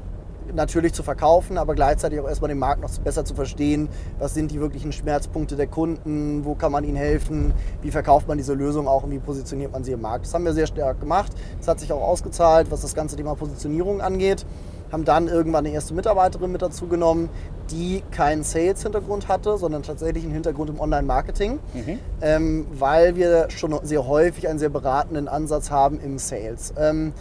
[0.54, 3.90] natürlich zu verkaufen, aber gleichzeitig auch erstmal den Markt noch besser zu verstehen.
[4.20, 6.46] Was sind die wirklichen Schmerzpunkte der Kunden?
[6.46, 7.54] Wo kann man ihnen helfen?
[7.82, 10.26] Wie verkauft man diese Lösung auch und wie positioniert man sie im Markt?
[10.26, 11.32] Das haben wir sehr stark gemacht.
[11.58, 14.46] Das hat sich auch ausgezahlt, was das ganze Thema Positionierung angeht.
[14.92, 17.30] Haben dann irgendwann eine erste Mitarbeiterin mit dazu genommen,
[17.72, 22.00] die keinen Sales-Hintergrund hatte, sondern tatsächlich einen Hintergrund im Online-Marketing, mhm.
[22.22, 26.74] ähm, weil wir schon sehr häufig einen sehr beratenden Ansatz haben im Sales.
[26.78, 27.14] Ähm,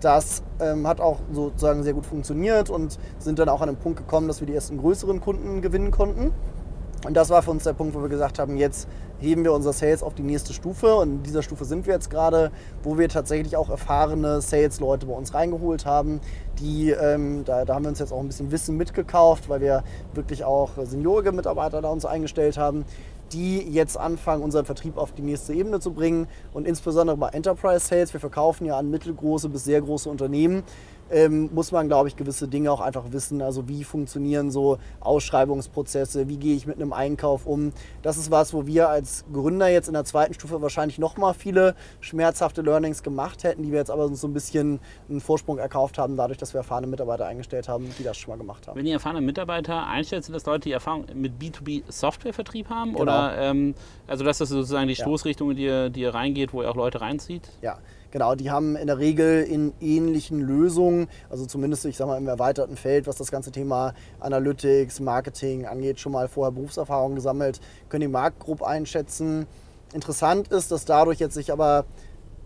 [0.00, 3.98] Das ähm, hat auch sozusagen sehr gut funktioniert und sind dann auch an den Punkt
[3.98, 6.32] gekommen, dass wir die ersten größeren Kunden gewinnen konnten.
[7.04, 8.88] Und das war für uns der Punkt, wo wir gesagt haben, jetzt
[9.18, 10.94] heben wir unser Sales auf die nächste Stufe.
[10.94, 12.52] Und in dieser Stufe sind wir jetzt gerade,
[12.84, 16.20] wo wir tatsächlich auch erfahrene Sales-Leute bei uns reingeholt haben.
[16.60, 19.82] Die, ähm, da, da, haben wir uns jetzt auch ein bisschen Wissen mitgekauft, weil wir
[20.14, 22.84] wirklich auch seniorige Mitarbeiter da uns eingestellt haben,
[23.32, 26.28] die jetzt anfangen, unseren Vertrieb auf die nächste Ebene zu bringen.
[26.52, 30.62] Und insbesondere bei Enterprise Sales, wir verkaufen ja an mittelgroße bis sehr große Unternehmen,
[31.12, 33.42] ähm, muss man, glaube ich, gewisse Dinge auch einfach wissen.
[33.42, 37.72] Also wie funktionieren so Ausschreibungsprozesse, wie gehe ich mit einem Einkauf um.
[38.02, 41.74] Das ist was, wo wir als Gründer jetzt in der zweiten Stufe wahrscheinlich nochmal viele
[42.00, 46.16] schmerzhafte Learnings gemacht hätten, die wir jetzt aber so ein bisschen einen Vorsprung erkauft haben,
[46.16, 48.78] dadurch, dass wir erfahrene Mitarbeiter eingestellt haben, die das schon mal gemacht haben.
[48.78, 52.92] Wenn ihr erfahrene Mitarbeiter einstellt, sind das Leute, die Erfahrung mit B2B-Softwarevertrieb haben?
[52.92, 53.02] Genau.
[53.02, 53.74] Oder ähm,
[54.06, 56.76] also das ist sozusagen die Stoßrichtung, in die ihr, die ihr reingeht, wo ihr auch
[56.76, 57.50] Leute reinzieht?
[57.60, 57.78] Ja,
[58.12, 62.28] Genau, die haben in der Regel in ähnlichen Lösungen, also zumindest ich sag mal im
[62.28, 68.02] erweiterten Feld, was das ganze Thema Analytics, Marketing angeht, schon mal vorher Berufserfahrung gesammelt, können
[68.02, 69.46] die Marktgruppe einschätzen.
[69.94, 71.86] Interessant ist, dass dadurch jetzt sich aber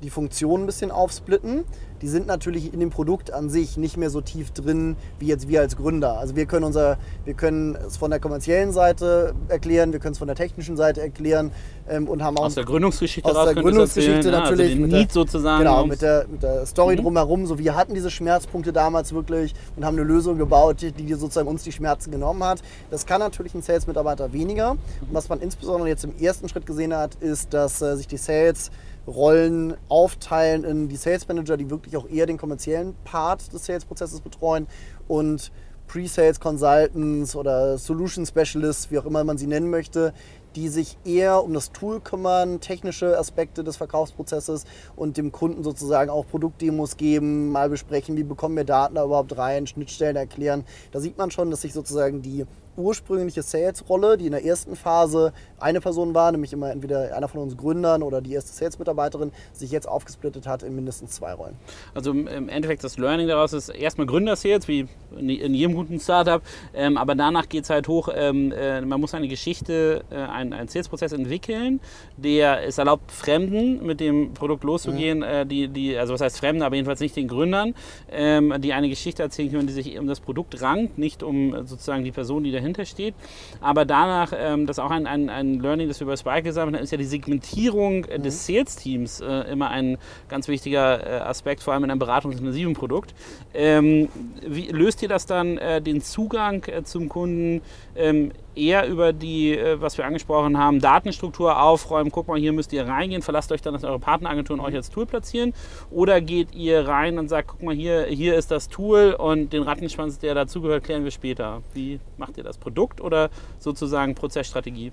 [0.03, 1.65] die Funktionen ein bisschen aufsplitten.
[2.03, 5.49] Die sind natürlich in dem Produkt an sich nicht mehr so tief drin wie jetzt
[5.49, 6.19] wir als Gründer.
[6.19, 10.19] Also wir können, unser, wir können es von der kommerziellen Seite erklären, wir können es
[10.19, 11.53] von der technischen Seite erklären
[11.89, 15.13] ähm, und haben auch aus der Gründungsgeschichte aus der Gründungsgeschichte erzählen, natürlich also den Need
[15.13, 17.03] sozusagen genau mit der, mit der Story mhm.
[17.03, 17.47] drumherum.
[17.47, 21.49] So wir hatten diese Schmerzpunkte damals wirklich und haben eine Lösung gebaut, die, die sozusagen
[21.49, 22.63] uns die Schmerzen genommen hat.
[22.91, 24.73] Das kann natürlich ein Sales-Mitarbeiter weniger.
[24.73, 28.19] Und was man insbesondere jetzt im ersten Schritt gesehen hat, ist, dass äh, sich die
[28.19, 28.71] Sales
[29.07, 34.21] Rollen aufteilen in die Sales Manager, die wirklich auch eher den kommerziellen Part des Sales-Prozesses
[34.21, 34.67] betreuen
[35.09, 35.53] und
[35.87, 40.13] Pre-Sales Consultants oder Solution Specialists, wie auch immer man sie nennen möchte,
[40.57, 44.65] die sich eher um das Tool kümmern, technische Aspekte des Verkaufsprozesses
[44.97, 49.37] und dem Kunden sozusagen auch Produktdemos geben, mal besprechen, wie bekommen wir Daten da überhaupt
[49.37, 50.65] rein, Schnittstellen erklären.
[50.93, 55.33] Da sieht man schon, dass sich sozusagen die ursprüngliche Sales-Rolle, die in der ersten Phase
[55.59, 59.71] eine Person war, nämlich immer entweder einer von uns Gründern oder die erste Sales-Mitarbeiterin, sich
[59.71, 61.57] jetzt aufgesplittet hat in mindestens zwei Rollen.
[61.95, 66.43] Also im Endeffekt das Learning daraus ist erstmal Gründer-Sales, wie in jedem guten Startup,
[66.75, 70.53] ähm, aber danach geht es halt hoch, ähm, äh, man muss eine Geschichte, äh, einen,
[70.53, 71.81] einen Sales-Prozess entwickeln,
[72.17, 75.25] der es erlaubt, Fremden mit dem Produkt loszugehen, mhm.
[75.25, 77.75] äh, die, die, also was heißt Fremden, aber jedenfalls nicht den Gründern,
[78.11, 82.05] ähm, die eine Geschichte erzählen können, die sich um das Produkt rankt, nicht um sozusagen
[82.05, 83.15] die Person, die dahinter dahinter steht.
[83.61, 86.77] Aber danach, ähm, das ist auch ein, ein, ein Learning, das wir bei Spike gesammelt
[86.77, 88.23] haben, ist ja die Segmentierung äh, mhm.
[88.23, 89.99] des Sales-Teams äh, immer ein
[90.29, 93.15] ganz wichtiger äh, Aspekt, vor allem in einem beratungsintensiven Produkt.
[93.55, 94.09] Ähm,
[94.47, 97.63] wie löst ihr das dann, äh, den Zugang äh, zum Kunden
[97.95, 102.73] ähm, eher über die, äh, was wir angesprochen haben, Datenstruktur aufräumen, guck mal, hier müsst
[102.73, 105.53] ihr reingehen, verlasst euch dann, dass eure Partneragenturen euch als Tool platzieren
[105.91, 109.63] oder geht ihr rein und sagt, guck mal, hier, hier ist das Tool und den
[109.63, 111.63] Rattenschwanz, der dazugehört, klären wir später.
[111.75, 112.59] Wie macht ihr das?
[112.59, 114.93] Produkt oder sozusagen Prozessstrategie?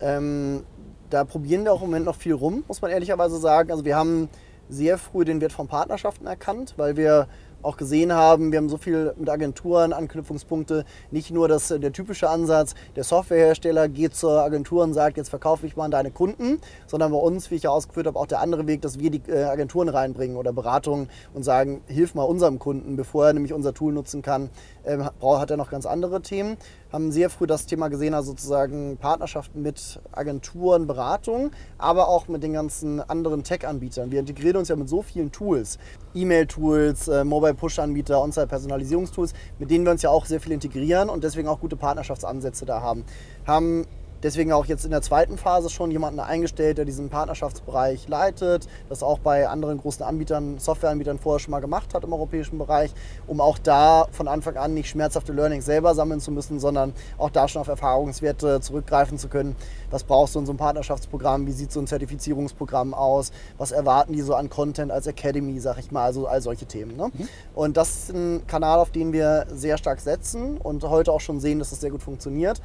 [0.00, 0.62] Ähm,
[1.10, 3.70] da probieren wir auch im Moment noch viel rum, muss man ehrlicherweise sagen.
[3.70, 4.28] Also wir haben
[4.68, 7.28] sehr früh den Wert von Partnerschaften erkannt, weil wir
[7.66, 10.84] auch gesehen haben, wir haben so viel mit Agenturen Anknüpfungspunkte.
[11.10, 15.66] Nicht nur das, der typische Ansatz, der Softwarehersteller geht zur Agentur und sagt, jetzt verkaufe
[15.66, 18.40] ich mal an deine Kunden, sondern bei uns, wie ich ja ausgeführt habe, auch der
[18.40, 22.58] andere Weg, dass wir die äh, Agenturen reinbringen oder Beratungen und sagen, hilf mal unserem
[22.58, 24.48] Kunden, bevor er nämlich unser Tool nutzen kann,
[24.86, 26.56] ähm, hat er noch ganz andere Themen.
[26.96, 32.42] Haben sehr früh das Thema gesehen, also sozusagen Partnerschaften mit Agenturen, Beratungen, aber auch mit
[32.42, 34.10] den ganzen anderen Tech-Anbietern.
[34.10, 35.78] Wir integrieren uns ja mit so vielen Tools,
[36.14, 41.48] E-Mail-Tools, äh, Mobile-Push-Anbieter, On-Site-Personalisierungstools, mit denen wir uns ja auch sehr viel integrieren und deswegen
[41.48, 43.04] auch gute Partnerschaftsansätze da haben.
[43.46, 43.84] Haben
[44.22, 49.02] Deswegen auch jetzt in der zweiten Phase schon jemanden eingestellt, der diesen Partnerschaftsbereich leitet, das
[49.02, 52.92] auch bei anderen großen Anbietern, Softwareanbietern vorher schon mal gemacht hat im europäischen Bereich,
[53.26, 57.30] um auch da von Anfang an nicht schmerzhafte Learnings selber sammeln zu müssen, sondern auch
[57.30, 59.56] da schon auf Erfahrungswerte zurückgreifen zu können.
[59.90, 61.46] Was brauchst du in so einem Partnerschaftsprogramm?
[61.46, 63.32] Wie sieht so ein Zertifizierungsprogramm aus?
[63.58, 66.96] Was erwarten die so an Content als Academy, sag ich mal, also all solche Themen.
[66.96, 67.10] Ne?
[67.12, 67.28] Mhm.
[67.54, 71.40] Und das ist ein Kanal, auf den wir sehr stark setzen und heute auch schon
[71.40, 72.60] sehen, dass das sehr gut funktioniert.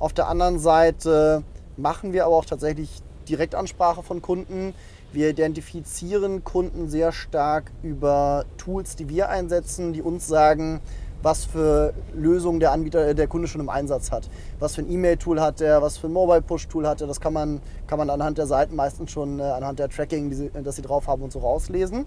[0.00, 1.44] Auf der anderen Seite
[1.76, 4.72] machen wir aber auch tatsächlich Direktansprache von Kunden.
[5.12, 10.80] Wir identifizieren Kunden sehr stark über Tools, die wir einsetzen, die uns sagen,
[11.22, 14.30] was für Lösungen der Anbieter, äh, der Kunde schon im Einsatz hat.
[14.58, 17.06] Was für ein E-Mail-Tool hat er, was für ein Mobile-Push-Tool hat er.
[17.06, 20.36] Das kann man, kann man anhand der Seiten meistens schon, äh, anhand der Tracking, die
[20.36, 22.06] sie, das sie drauf haben und so rauslesen.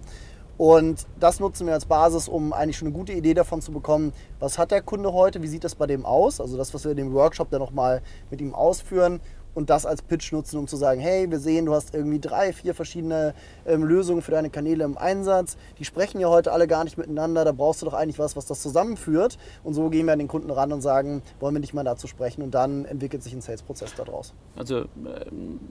[0.56, 4.12] Und das nutzen wir als Basis, um eigentlich schon eine gute Idee davon zu bekommen,
[4.38, 6.92] was hat der Kunde heute, wie sieht das bei dem aus, also das, was wir
[6.92, 9.20] in dem Workshop dann nochmal mit ihm ausführen
[9.54, 12.52] und das als Pitch nutzen, um zu sagen, hey, wir sehen, du hast irgendwie drei,
[12.52, 13.34] vier verschiedene
[13.66, 15.56] ähm, Lösungen für deine Kanäle im Einsatz.
[15.78, 17.44] Die sprechen ja heute alle gar nicht miteinander.
[17.44, 19.38] Da brauchst du doch eigentlich was, was das zusammenführt.
[19.62, 22.06] Und so gehen wir an den Kunden ran und sagen, wollen wir nicht mal dazu
[22.06, 22.42] sprechen?
[22.42, 24.34] Und dann entwickelt sich ein Sales-Prozess daraus.
[24.56, 24.86] Also äh,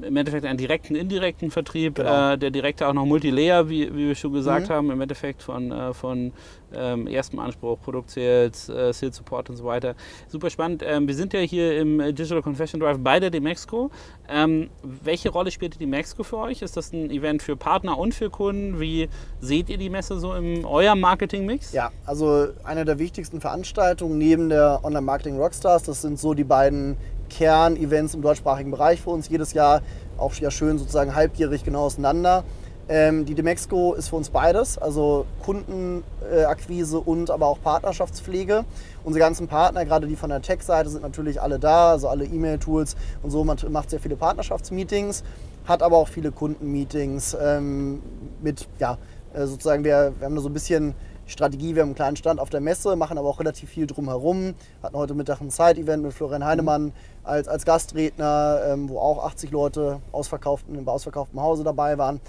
[0.01, 2.33] im Endeffekt einen direkten, indirekten Vertrieb, genau.
[2.33, 4.73] äh, der direkte auch noch Multilayer, wie, wie wir schon gesagt mhm.
[4.73, 6.31] haben, im Endeffekt von, äh, von
[6.75, 9.95] ähm, erstem Anspruch, Produkt-Sales, äh, Sales-Support und so weiter.
[10.27, 10.83] Super spannend.
[10.85, 13.91] Ähm, wir sind ja hier im Digital Confession Drive bei der Demexco.
[14.27, 16.61] Ähm, welche Rolle spielt die Demexco für euch?
[16.61, 18.79] Ist das ein Event für Partner und für Kunden?
[18.79, 19.09] Wie
[19.39, 21.73] seht ihr die Messe so in eurem Marketing-Mix?
[21.73, 26.97] Ja, also eine der wichtigsten Veranstaltungen neben der Online-Marketing Rockstars, das sind so die beiden
[27.29, 29.81] Kern-Events im deutschsprachigen Bereich für uns jedes Jahr.
[30.17, 32.43] Auch ja schön sozusagen halbjährig genau auseinander.
[32.89, 38.65] Ähm, die Demexco ist für uns beides, also Kundenakquise und aber auch Partnerschaftspflege.
[39.05, 42.97] Unsere ganzen Partner, gerade die von der Tech-Seite, sind natürlich alle da, also alle E-Mail-Tools
[43.21, 43.43] und so.
[43.45, 45.23] Man macht sehr viele Partnerschaftsmeetings,
[45.65, 48.01] hat aber auch viele Kundenmeetings ähm,
[48.41, 48.97] mit, ja,
[49.33, 50.93] äh, sozusagen, wir, wir haben da so ein bisschen
[51.25, 51.73] Strategie.
[51.73, 54.55] Wir haben einen kleinen Stand auf der Messe, machen aber auch relativ viel drumherum.
[54.81, 56.91] Hatten heute Mittag ein Side-Event mit Florian Heinemann
[57.23, 62.19] als, als Gastredner, ähm, wo auch 80 Leute ausverkauften, im ausverkauften Hause dabei waren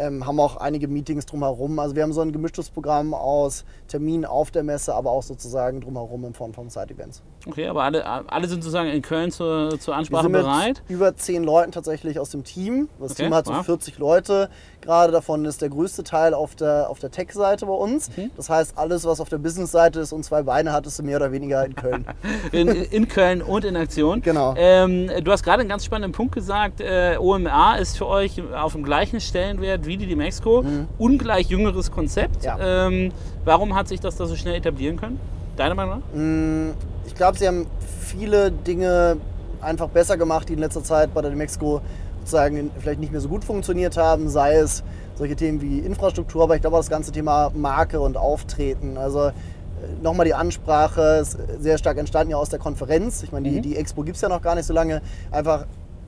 [0.00, 1.78] ähm, haben auch einige Meetings drumherum.
[1.78, 5.80] Also wir haben so ein gemischtes Programm aus Terminen auf der Messe, aber auch sozusagen
[5.80, 7.22] drumherum in Form von Side-Events.
[7.46, 10.82] Okay, aber alle, alle sind sozusagen in Köln zur, zur Ansprache wir sind bereit?
[10.88, 12.88] Mit über zehn Leuten tatsächlich aus dem Team.
[13.00, 13.64] Das okay, Team hat so wow.
[13.64, 14.50] 40 Leute.
[14.80, 18.16] Gerade davon ist der größte Teil auf der, auf der Tech-Seite bei uns.
[18.16, 18.30] Mhm.
[18.36, 21.32] Das heißt, alles, was auf der Business-Seite ist und zwei Beine hat, ist mehr oder
[21.32, 22.06] weniger in Köln.
[22.52, 24.22] in, in, Köln und in Aktion.
[24.22, 24.54] Genau.
[24.56, 26.80] Ähm, du hast gerade einen ganz spannenden Punkt gesagt.
[26.80, 30.62] Äh, OMA ist für euch auf dem gleichen Stellenwert wie die Demexco.
[30.62, 30.88] Mhm.
[30.98, 32.44] Ungleich jüngeres Konzept.
[32.44, 32.58] Ja.
[32.60, 33.12] Ähm,
[33.44, 35.20] warum hat sich das da so schnell etablieren können?
[35.56, 36.18] Deiner Meinung nach?
[36.18, 36.70] Mm,
[37.06, 37.66] ich glaube, sie haben
[38.00, 39.16] viele Dinge
[39.60, 41.80] einfach besser gemacht, die in letzter Zeit bei der Demexco
[42.20, 44.82] sozusagen vielleicht nicht mehr so gut funktioniert haben, sei es
[45.16, 48.96] solche Themen wie Infrastruktur, aber ich glaube auch das ganze Thema Marke und Auftreten.
[48.96, 49.32] Also äh,
[50.02, 53.22] nochmal die Ansprache ist sehr stark entstanden ja aus der Konferenz.
[53.22, 53.62] Ich meine, die, mhm.
[53.62, 55.02] die Expo gibt es ja noch gar nicht so lange.
[55.30, 55.66] Einfach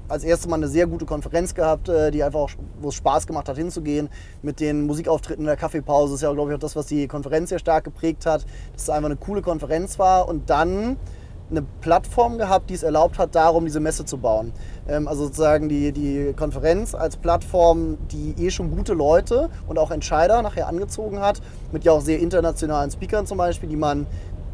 [0.09, 3.27] als erstes Mal eine sehr gute Konferenz gehabt, äh, die einfach auch, wo es Spaß
[3.27, 4.09] gemacht hat, hinzugehen.
[4.43, 7.49] Mit den Musikauftritten in der Kaffeepause ist ja, glaube ich, auch das, was die Konferenz
[7.49, 10.29] sehr stark geprägt hat, dass es einfach eine coole Konferenz war.
[10.29, 10.97] Und dann
[11.53, 14.53] eine Plattform gehabt, die es erlaubt hat, darum diese Messe zu bauen.
[14.88, 19.91] Ähm, also sozusagen die, die Konferenz als Plattform, die eh schon gute Leute und auch
[19.91, 24.07] Entscheider nachher angezogen hat, mit ja auch sehr internationalen Speakern zum Beispiel, die man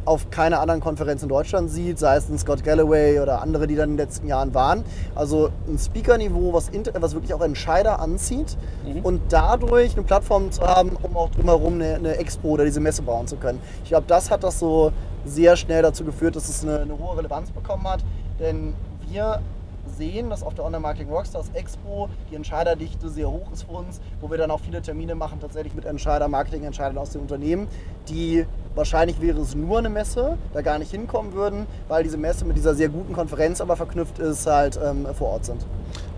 [0.09, 3.77] auf keiner anderen Konferenz in Deutschland sieht, sei es ein Scott Galloway oder andere, die
[3.77, 4.83] dann in den letzten Jahren waren.
[5.15, 9.03] Also ein Speaker-Niveau, was, was wirklich auch Entscheider anzieht mhm.
[9.03, 13.03] und dadurch eine Plattform zu haben, um auch drumherum eine, eine Expo oder diese Messe
[13.03, 13.61] bauen zu können.
[13.85, 14.93] Ich glaube, das hat das so
[15.25, 18.01] sehr schnell dazu geführt, dass es eine, eine hohe Relevanz bekommen hat.
[18.41, 18.75] Denn
[19.11, 19.41] wir
[19.89, 24.01] sehen, dass auf der Online Marketing Rockstars Expo die Entscheiderdichte sehr hoch ist für uns,
[24.21, 27.69] wo wir dann auch viele Termine machen, tatsächlich mit Entscheider, Marketing-Entscheidern aus den Unternehmen,
[28.09, 32.45] die wahrscheinlich wäre es nur eine Messe, da gar nicht hinkommen würden, weil diese Messe
[32.45, 35.67] mit dieser sehr guten Konferenz aber verknüpft ist, halt ähm, vor Ort sind.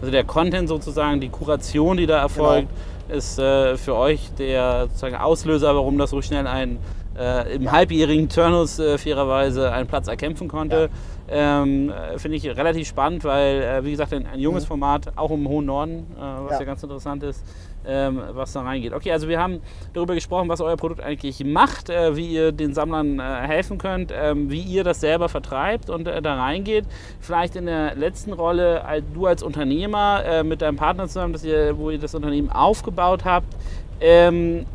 [0.00, 2.68] Also der Content sozusagen, die Kuration, die da erfolgt,
[3.06, 3.18] genau.
[3.18, 6.78] ist äh, für euch der sozusagen Auslöser, warum das so schnell ein
[7.18, 10.76] äh, im halbjährigen Turnus äh, fairerweise einen Platz erkämpfen konnte.
[10.82, 10.88] Ja.
[11.32, 14.68] Ähm, äh, Finde ich relativ spannend, weil, äh, wie gesagt, ein, ein junges mhm.
[14.68, 16.58] Format, auch im hohen Norden, äh, was ja.
[16.60, 16.64] ja.
[16.64, 17.44] ganz interessant ist,
[17.86, 18.92] ähm, was da reingeht.
[18.92, 19.60] Okay, also wir haben
[19.92, 24.50] darüber gesprochen, was euer Produkt eigentlich macht, äh, wie ihr den Sammlern helfen könnt, ähm,
[24.50, 26.84] wie ihr das selber vertreibt und da reingeht.
[27.20, 28.82] Vielleicht in der letzten Rolle,
[29.14, 33.54] du als Unternehmer mit deinem Partner zusammen, dass ihr, wo ihr das Unternehmen aufgebaut habt.
[34.00, 34.66] Ähm,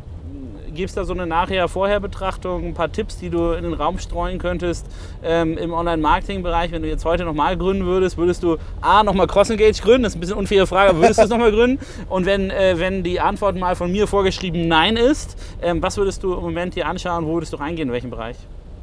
[0.76, 4.38] Gibt es da so eine Nachher-Vorher-Betrachtung, ein paar Tipps, die du in den Raum streuen
[4.38, 4.86] könntest
[5.24, 6.70] ähm, im Online-Marketing-Bereich?
[6.70, 10.02] Wenn du jetzt heute nochmal gründen würdest, würdest du A, nochmal CrossEngage gründen?
[10.02, 11.82] Das ist ein bisschen unfaire Frage, aber würdest du es nochmal gründen?
[12.10, 16.22] Und wenn, äh, wenn die Antwort mal von mir vorgeschrieben Nein ist, ähm, was würdest
[16.22, 17.24] du im Moment dir anschauen?
[17.26, 17.88] Wo würdest du reingehen?
[17.88, 18.36] In welchem Bereich?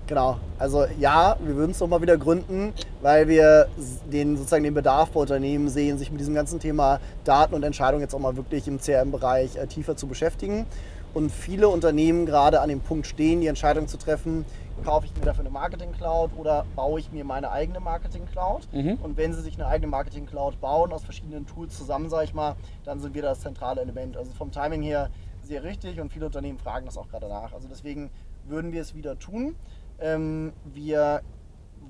[0.07, 3.67] Genau, also ja, wir würden es nochmal wieder gründen, weil wir
[4.11, 8.01] den, sozusagen den Bedarf bei Unternehmen sehen, sich mit diesem ganzen Thema Daten und Entscheidungen
[8.01, 10.65] jetzt auch mal wirklich im CRM-Bereich äh, tiefer zu beschäftigen
[11.13, 14.45] und viele Unternehmen gerade an dem Punkt stehen, die Entscheidung zu treffen,
[14.83, 18.67] kaufe ich mir dafür eine Marketing Cloud oder baue ich mir meine eigene Marketing Cloud.
[18.71, 18.97] Mhm.
[19.01, 22.33] Und wenn sie sich eine eigene Marketing Cloud bauen, aus verschiedenen Tools zusammen, sage ich
[22.33, 24.17] mal, dann sind wir das zentrale Element.
[24.17, 25.09] Also vom Timing her
[25.41, 27.53] sehr richtig und viele Unternehmen fragen das auch gerade nach.
[27.53, 28.09] Also deswegen
[28.45, 29.55] würden wir es wieder tun.
[29.99, 31.21] Ähm, wir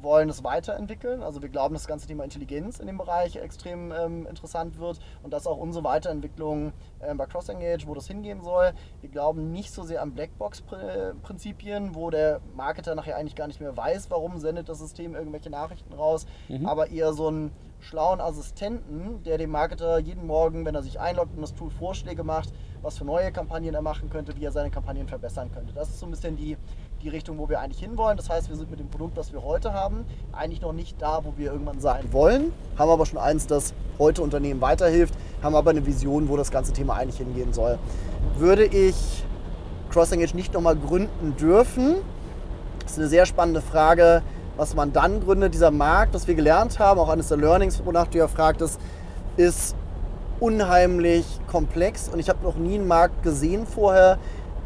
[0.04, 1.24] wollen es weiterentwickeln.
[1.24, 5.00] Also wir glauben, dass das ganze Thema Intelligenz in dem Bereich extrem ähm, interessant wird
[5.24, 8.74] und dass auch unsere Weiterentwicklung äh, bei CrossEngage, wo das hingehen soll.
[9.02, 13.76] Wir glauben nicht so sehr an Blackbox-Prinzipien, wo der Marketer nachher eigentlich gar nicht mehr
[13.76, 16.66] weiß, warum sendet das System irgendwelche Nachrichten raus, mhm.
[16.66, 17.52] aber eher so ein
[17.84, 22.24] schlauen Assistenten, der dem Marketer jeden Morgen, wenn er sich einloggt in das Tool, Vorschläge
[22.24, 25.74] macht, was für neue Kampagnen er machen könnte, wie er seine Kampagnen verbessern könnte.
[25.74, 26.58] Das ist so ein bisschen die,
[27.04, 28.18] die Richtung, wo wir eigentlich hinwollen.
[28.18, 31.22] Das heißt, wir sind mit dem Produkt, das wir heute haben, eigentlich noch nicht da,
[31.24, 35.72] wo wir irgendwann sein wollen, haben aber schon eins, das heute Unternehmen weiterhilft, haben aber
[35.72, 37.78] eine Vision, wo das ganze Thema eigentlich hingehen soll.
[38.38, 39.24] Würde ich
[39.92, 41.96] CrossEngage nicht nochmal gründen dürfen?
[42.82, 44.24] Das ist eine sehr spannende Frage
[44.58, 45.54] was man dann gründet.
[45.54, 48.80] Dieser Markt, das wir gelernt haben, auch eines der Learnings, wonach du ja fragtest,
[49.38, 49.76] ist
[50.39, 52.10] unheimlich komplex.
[52.10, 54.20] Und ich habe noch nie einen Markt gesehen vorher,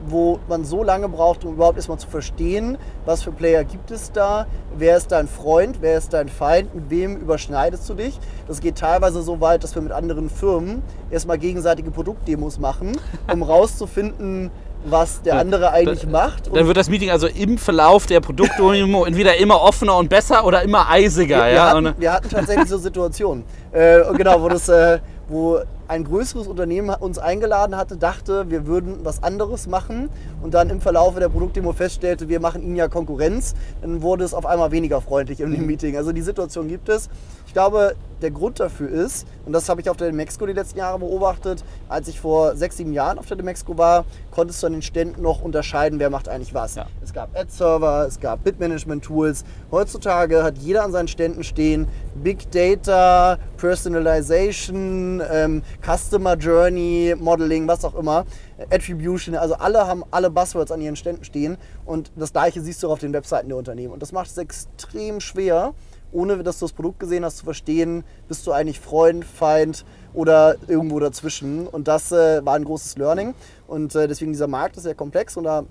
[0.06, 4.12] wo man so lange braucht, um überhaupt erstmal zu verstehen, was für Player gibt es
[4.12, 8.20] da, wer ist dein Freund, wer ist dein Feind, mit wem überschneidest du dich.
[8.48, 12.98] Das geht teilweise so weit, dass wir mit anderen Firmen erstmal gegenseitige Produktdemos machen,
[13.32, 14.52] um rauszufinden,
[14.86, 16.56] was der andere eigentlich dann, macht.
[16.56, 20.62] Dann wird das Meeting also im Verlauf der Produktdemo entweder immer offener und besser oder
[20.62, 21.46] immer eisiger.
[21.46, 21.70] Wir, ja?
[21.72, 26.90] hatten, wir hatten tatsächlich so Situationen, äh, genau, wo das, äh, wo ein größeres Unternehmen
[26.90, 30.10] uns eingeladen hatte, dachte, wir würden was anderes machen
[30.42, 34.34] und dann im Verlauf der Produktdemo feststellte, wir machen ihnen ja Konkurrenz, dann wurde es
[34.34, 35.98] auf einmal weniger freundlich im Meeting.
[35.98, 37.10] Also die Situation gibt es.
[37.58, 40.78] Ich glaube, der Grund dafür ist, und das habe ich auf der Demexco die letzten
[40.78, 44.74] Jahre beobachtet, als ich vor sechs, sieben Jahren auf der Demexco war, konntest du an
[44.74, 46.76] den Ständen noch unterscheiden, wer macht eigentlich was.
[46.76, 46.86] Ja.
[47.04, 49.44] Es gab Ad-Server, es gab Bit-Management-Tools.
[49.72, 57.84] Heutzutage hat jeder an seinen Ständen stehen Big Data, Personalization, ähm, Customer Journey, Modeling, was
[57.84, 58.26] auch immer,
[58.70, 62.88] Attribution, also alle haben alle Buzzwords an ihren Ständen stehen und das gleiche siehst du
[62.88, 63.94] auch auf den Webseiten der Unternehmen.
[63.94, 65.74] Und das macht es extrem schwer,
[66.12, 70.56] ohne dass du das Produkt gesehen hast, zu verstehen, bist du eigentlich Freund, Feind oder
[70.68, 71.68] irgendwo dazwischen.
[71.68, 73.34] Und das äh, war ein großes Learning.
[73.68, 75.66] Und äh, deswegen dieser Markt ist sehr komplex und da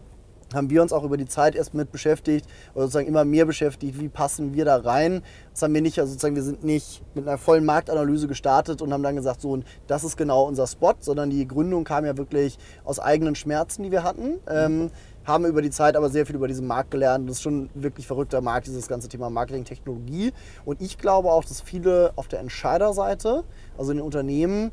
[0.55, 4.01] haben wir uns auch über die Zeit erst mit beschäftigt oder sozusagen immer mehr beschäftigt,
[4.01, 5.23] wie passen wir da rein.
[5.53, 8.93] Das haben wir nicht, also sozusagen wir sind nicht mit einer vollen Marktanalyse gestartet und
[8.93, 12.59] haben dann gesagt, so, das ist genau unser Spot, sondern die Gründung kam ja wirklich
[12.85, 14.39] aus eigenen Schmerzen, die wir hatten.
[14.49, 14.91] Ähm,
[15.27, 17.29] haben über die Zeit aber sehr viel über diesen Markt gelernt.
[17.29, 20.33] Das ist schon ein wirklich verrückter Markt, dieses ganze Thema Marketing-Technologie.
[20.65, 23.45] Und ich glaube auch, dass viele auf der Entscheiderseite,
[23.77, 24.71] also in den Unternehmen,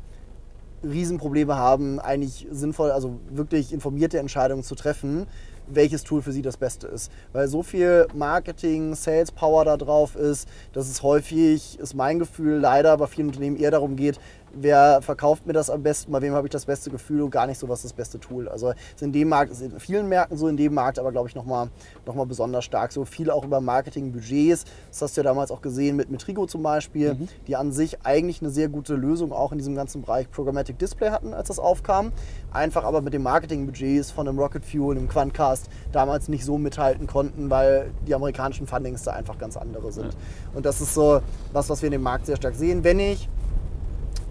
[0.84, 5.26] Riesenprobleme haben, eigentlich sinnvoll, also wirklich informierte Entscheidungen zu treffen,
[5.66, 7.10] welches Tool für sie das Beste ist.
[7.32, 12.58] Weil so viel Marketing, Sales Power da drauf ist, dass es häufig, ist mein Gefühl,
[12.58, 14.20] leider bei vielen Unternehmen eher darum geht,
[14.60, 17.46] wer verkauft mir das am besten, bei wem habe ich das beste Gefühl und gar
[17.46, 18.48] nicht so, was das beste Tool.
[18.48, 21.28] Also ist in dem Markt, ist in vielen Märkten so, in dem Markt aber glaube
[21.28, 21.68] ich nochmal
[22.06, 22.92] noch mal besonders stark.
[22.92, 24.64] So viel auch über Marketingbudgets.
[24.90, 27.28] Das hast du ja damals auch gesehen mit Metrigo zum Beispiel, mhm.
[27.46, 31.10] die an sich eigentlich eine sehr gute Lösung auch in diesem ganzen Bereich Programmatic Display
[31.10, 32.12] hatten, als das aufkam.
[32.52, 37.06] Einfach aber mit den Marketingbudgets von einem Rocket Fuel, einem Quantcast damals nicht so mithalten
[37.06, 40.12] konnten, weil die amerikanischen Fundings da einfach ganz andere sind.
[40.12, 40.18] Ja.
[40.54, 41.20] Und das ist so
[41.52, 42.84] was, was wir in dem Markt sehr stark sehen.
[42.84, 43.28] Wenn ich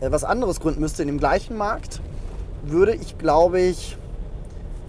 [0.10, 2.02] was anderes gründen müsste in dem gleichen Markt,
[2.64, 3.98] würde ich, glaube ich,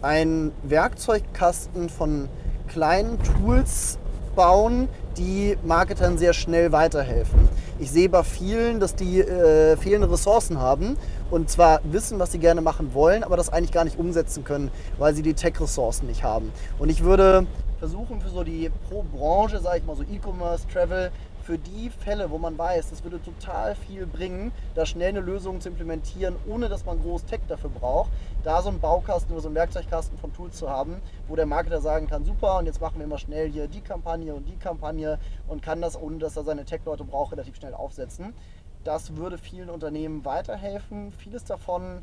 [0.03, 2.29] einen Werkzeugkasten von
[2.69, 3.99] kleinen Tools
[4.35, 7.49] bauen, die Marketern sehr schnell weiterhelfen.
[7.79, 10.97] Ich sehe bei vielen, dass die äh, fehlende Ressourcen haben
[11.31, 14.71] und zwar wissen, was sie gerne machen wollen, aber das eigentlich gar nicht umsetzen können,
[14.99, 16.53] weil sie die Tech-Ressourcen nicht haben.
[16.79, 17.47] Und ich würde
[17.79, 21.11] versuchen, für so die pro Branche, sage ich mal so E-Commerce, Travel,
[21.45, 25.61] für die Fälle, wo man weiß, das würde total viel bringen, da schnell eine Lösung
[25.61, 28.11] zu implementieren, ohne dass man groß Tech dafür braucht,
[28.43, 31.83] da so einen Baukasten oder so einen Werkzeugkasten von Tools zu haben, wo der Marketer
[31.83, 35.19] sagen kann, super, und jetzt machen wir mal schnell hier die Kampagne und die Kampagne
[35.47, 38.33] und kann das, ohne dass er seine Tech-Leute braucht, relativ schnell aufsetzen.
[38.83, 41.13] Das würde vielen Unternehmen weiterhelfen.
[41.13, 42.03] Vieles davon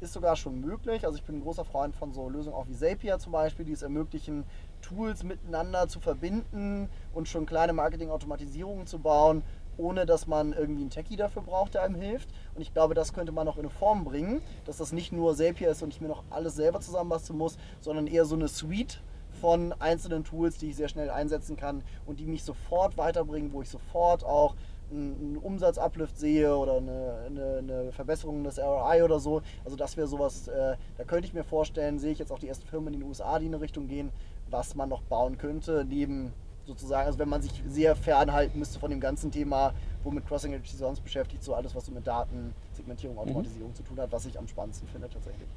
[0.00, 1.04] ist sogar schon möglich.
[1.04, 3.72] Also ich bin ein großer Freund von so Lösungen auch wie Zapier zum Beispiel, die
[3.72, 4.44] es ermöglichen,
[4.80, 9.42] Tools miteinander zu verbinden und schon kleine Marketing-Automatisierungen zu bauen,
[9.76, 12.28] ohne dass man irgendwie einen Techie dafür braucht, der einem hilft.
[12.54, 15.36] Und ich glaube, das könnte man noch in eine Form bringen, dass das nicht nur
[15.36, 19.00] Zapier ist und ich mir noch alles selber zusammenbasteln muss, sondern eher so eine Suite
[19.40, 23.62] von einzelnen Tools, die ich sehr schnell einsetzen kann und die mich sofort weiterbringen, wo
[23.62, 24.56] ich sofort auch
[24.90, 29.42] einen Umsatzuplift sehe oder eine, eine, eine, Verbesserung des ROI oder so.
[29.64, 32.48] Also das wäre sowas, äh, da könnte ich mir vorstellen, sehe ich jetzt auch die
[32.48, 34.10] ersten Firmen in den USA, die in eine Richtung gehen,
[34.50, 36.32] was man noch bauen könnte, neben
[36.66, 39.72] sozusagen, also wenn man sich sehr fernhalten müsste von dem ganzen Thema,
[40.04, 43.22] womit Crossing Edge sonst beschäftigt, so alles, was so mit Daten, Segmentierung, mhm.
[43.22, 43.74] Automatisierung mhm.
[43.74, 45.48] zu tun hat, was ich am spannendsten finde tatsächlich.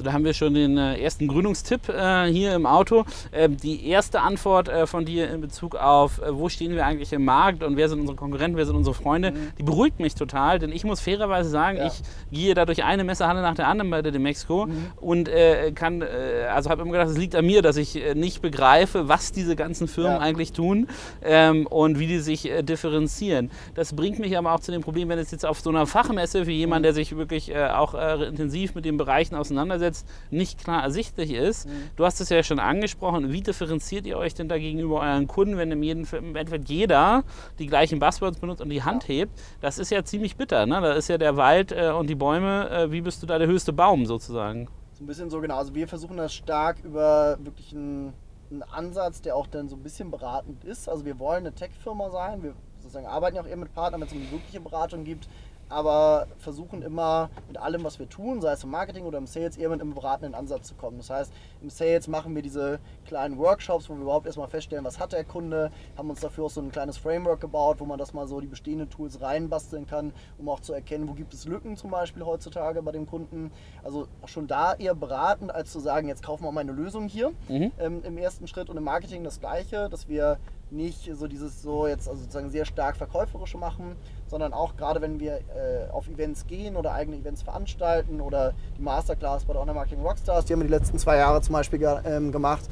[0.00, 3.04] Also da haben wir schon den äh, ersten Gründungstipp äh, hier im Auto.
[3.34, 7.26] Ähm, die erste Antwort äh, von dir in Bezug auf, wo stehen wir eigentlich im
[7.26, 9.52] Markt und wer sind unsere Konkurrenten, wer sind unsere Freunde, mhm.
[9.58, 11.88] die beruhigt mich total, denn ich muss fairerweise sagen, ja.
[11.88, 12.00] ich
[12.32, 14.86] gehe da durch eine Messehalle nach der anderen bei der Demexco mhm.
[15.02, 18.40] und äh, kann, äh, also habe immer gedacht, es liegt an mir, dass ich nicht
[18.40, 20.20] begreife, was diese ganzen Firmen ja.
[20.20, 20.88] eigentlich tun
[21.22, 23.50] ähm, und wie die sich differenzieren.
[23.74, 26.46] Das bringt mich aber auch zu dem Problem, wenn es jetzt auf so einer Fachmesse
[26.46, 29.89] für jemanden, der sich wirklich auch intensiv mit den Bereichen auseinandersetzt,
[30.30, 31.66] nicht klar ersichtlich ist.
[31.66, 31.90] Mhm.
[31.96, 35.56] Du hast es ja schon angesprochen, wie differenziert ihr euch denn da gegenüber euren Kunden,
[35.56, 37.24] wenn im, jeden, im Endeffekt jeder
[37.58, 39.14] die gleichen Buzzwords benutzt und die Hand ja.
[39.14, 39.40] hebt?
[39.60, 40.66] Das ist ja ziemlich bitter.
[40.66, 40.80] Ne?
[40.80, 43.48] Da ist ja der Wald äh, und die Bäume, äh, wie bist du da der
[43.48, 44.68] höchste Baum sozusagen?
[44.92, 45.56] So ein bisschen so genau.
[45.56, 48.12] Also wir versuchen das stark über wirklich einen,
[48.50, 50.88] einen Ansatz, der auch dann so ein bisschen beratend ist.
[50.88, 52.42] Also wir wollen eine Tech-Firma sein.
[52.42, 55.28] Wir sozusagen arbeiten ja auch eher mit Partnern, wenn es eine wirkliche Beratung gibt
[55.70, 59.56] aber versuchen immer mit allem, was wir tun, sei es im Marketing oder im Sales,
[59.56, 60.98] eher mit einem beratenden Ansatz zu kommen.
[60.98, 64.98] Das heißt, im Sales machen wir diese kleinen Workshops, wo wir überhaupt erstmal feststellen, was
[64.98, 68.12] hat der Kunde, haben uns dafür auch so ein kleines Framework gebaut, wo man das
[68.12, 71.76] mal so die bestehenden Tools reinbasteln kann, um auch zu erkennen, wo gibt es Lücken
[71.76, 73.52] zum Beispiel heutzutage bei dem Kunden.
[73.84, 77.30] Also schon da eher beratend, als zu sagen, jetzt kaufen wir mal eine Lösung hier
[77.48, 77.70] mhm.
[77.78, 80.38] ähm, im ersten Schritt und im Marketing das Gleiche, dass wir
[80.70, 83.96] nicht so dieses so jetzt also sozusagen sehr stark verkäuferische machen,
[84.30, 88.82] sondern auch gerade wenn wir äh, auf Events gehen oder eigene Events veranstalten oder die
[88.82, 91.80] Masterclass bei der Online Marketing Rockstars, die haben wir die letzten zwei Jahre zum Beispiel
[92.04, 92.62] ähm, gemacht,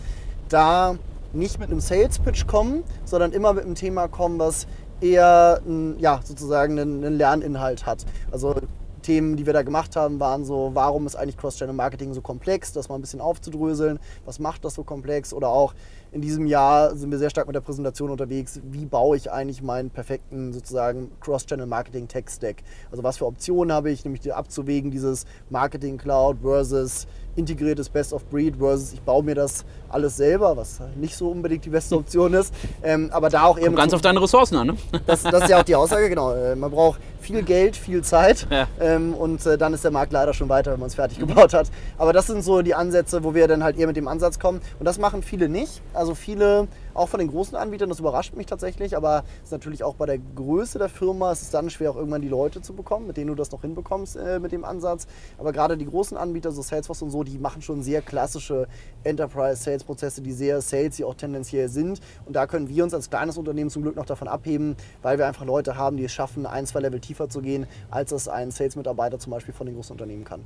[0.49, 0.97] da
[1.33, 4.67] nicht mit einem Sales Pitch kommen, sondern immer mit einem Thema kommen, was
[5.01, 5.61] eher
[5.99, 8.05] ja, sozusagen einen, einen Lerninhalt hat.
[8.31, 8.55] Also
[9.03, 12.89] Themen, die wir da gemacht haben, waren so, warum ist eigentlich Cross-Channel-Marketing so komplex, das
[12.89, 15.75] mal ein bisschen aufzudröseln, was macht das so komplex oder auch
[16.13, 19.63] in diesem Jahr sind wir sehr stark mit der Präsentation unterwegs, wie baue ich eigentlich
[19.63, 22.63] meinen perfekten sozusagen Cross-Channel-Marketing-Tech-Stack.
[22.91, 27.07] Also was für Optionen habe ich, nämlich abzuwägen, dieses Marketing-Cloud versus
[27.39, 31.65] integriertes Best of Breed versus ich baue mir das alles selber, was nicht so unbedingt
[31.65, 32.53] die beste Option ist.
[32.83, 33.77] Ähm, aber da auch eben.
[33.77, 34.77] ganz auf deine Ressourcen an, ne?
[35.07, 36.35] Das, das, ist ja auch die Aussage, genau.
[36.35, 38.67] Äh, man braucht viel Geld, viel Zeit ja.
[38.81, 41.55] ähm, und äh, dann ist der Markt leider schon weiter, wenn man es fertig gebaut
[41.55, 41.71] hat.
[41.97, 44.61] Aber das sind so die Ansätze, wo wir dann halt eher mit dem Ansatz kommen.
[44.79, 45.81] Und das machen viele nicht.
[45.95, 49.85] Also viele auch von den großen Anbietern, das überrascht mich tatsächlich, aber es ist natürlich
[49.85, 52.75] auch bei der Größe der Firma, es ist dann schwer, auch irgendwann die Leute zu
[52.75, 55.07] bekommen, mit denen du das noch hinbekommst äh, mit dem Ansatz.
[55.39, 58.67] Aber gerade die großen Anbieter, so Salesforce und so, die machen schon sehr klassische
[59.05, 62.01] Enterprise-Sales-Prozesse, die sehr salesy auch tendenziell sind.
[62.27, 65.27] Und da können wir uns als kleines Unternehmen zum Glück noch davon abheben, weil wir
[65.27, 68.51] einfach Leute haben, die es schaffen, ein, zwei Level tiefer zu gehen, als es ein
[68.51, 70.45] Sales-Mitarbeiter zum Beispiel von den großen Unternehmen kann.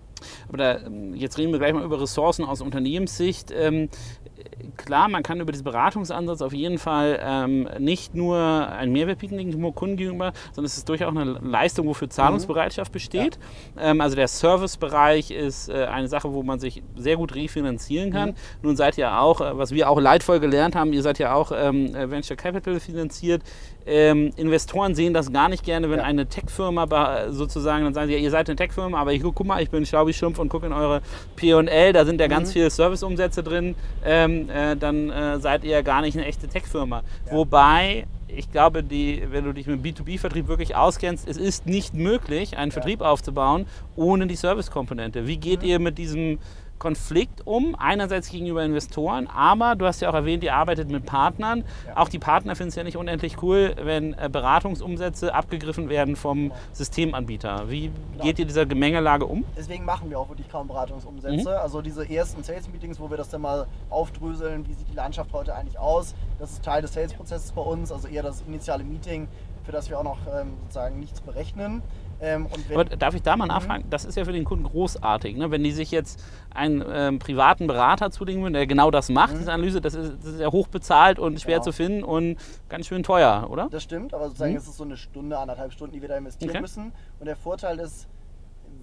[0.48, 3.50] Aber da, ähm, jetzt reden wir gleich mal über Ressourcen aus Unternehmenssicht.
[3.50, 3.88] Ähm,
[4.76, 9.38] klar, man kann über diesen Beratungsansatz auf jeden Fall ähm, nicht nur einen Mehrwert bieten
[9.38, 13.38] gegenüber Kunden gegenüber, sondern es ist durchaus eine Leistung, wofür Zahlungsbereitschaft besteht.
[13.76, 13.90] Ja.
[13.90, 18.30] Ähm, also der Servicebereich ist äh, eine Sache, wo man sich sehr gut refinanzieren kann.
[18.30, 18.34] Mhm.
[18.62, 21.52] Nun seid ihr auch, äh, was wir auch leidvoll gelernt haben, ihr seid ja auch
[21.54, 23.42] ähm, äh, Venture Capital finanziert.
[23.86, 26.04] Ähm, Investoren sehen das gar nicht gerne, wenn ja.
[26.04, 29.62] eine Tech-Firma sozusagen, dann sagen sie, ja, ihr seid eine Tech-Firma, aber ich guck mal,
[29.62, 31.02] ich bin Schlaubi Schumpf und gucke in eure
[31.36, 32.52] P&L, da sind ja ganz mhm.
[32.52, 33.74] viele Serviceumsätze drin,
[34.04, 37.02] ähm, äh, dann äh, seid ihr gar nicht eine echte Tech-Firma.
[37.26, 37.32] Ja.
[37.32, 42.56] Wobei ich glaube, die, wenn du dich mit B2B-Vertrieb wirklich auskennst, es ist nicht möglich,
[42.56, 42.74] einen ja.
[42.74, 43.66] Vertrieb aufzubauen
[43.96, 45.26] ohne die Service-Komponente.
[45.26, 45.68] Wie geht mhm.
[45.68, 46.38] ihr mit diesem
[46.82, 51.62] Konflikt um, einerseits gegenüber Investoren, aber du hast ja auch erwähnt, ihr arbeitet mit Partnern.
[51.86, 51.96] Ja.
[51.96, 56.48] Auch die Partner finden es ja nicht unendlich cool, wenn äh, Beratungsumsätze abgegriffen werden vom
[56.48, 56.54] genau.
[56.72, 57.70] Systemanbieter.
[57.70, 58.24] Wie genau.
[58.24, 59.44] geht ihr dieser Gemengelage um?
[59.56, 61.50] Deswegen machen wir auch wirklich kaum Beratungsumsätze.
[61.50, 61.56] Mhm.
[61.56, 65.54] Also diese ersten Sales-Meetings, wo wir das dann mal aufdröseln, wie sieht die Landschaft heute
[65.54, 69.28] eigentlich aus, das ist Teil des Sales-Prozesses bei uns, also eher das initiale Meeting,
[69.62, 71.80] für das wir auch noch ähm, sozusagen nichts berechnen.
[72.22, 73.50] Ähm, Aber darf ich da mal mhm.
[73.50, 73.84] nachfragen?
[73.90, 75.36] Das ist ja für den Kunden großartig.
[75.36, 75.50] Ne?
[75.50, 76.22] Wenn die sich jetzt
[76.54, 79.38] einen ähm, privaten Berater zulegen würden, der genau das macht, mhm.
[79.38, 81.64] diese Analyse, das ist, das ist ja hoch bezahlt und schwer genau.
[81.64, 82.36] zu finden und
[82.68, 83.68] ganz schön teuer, oder?
[83.70, 84.58] Das stimmt, aber sozusagen mhm.
[84.58, 86.60] ist es so eine Stunde, anderthalb Stunden, die wir da investieren okay.
[86.60, 86.92] müssen.
[87.18, 88.06] Und der Vorteil ist,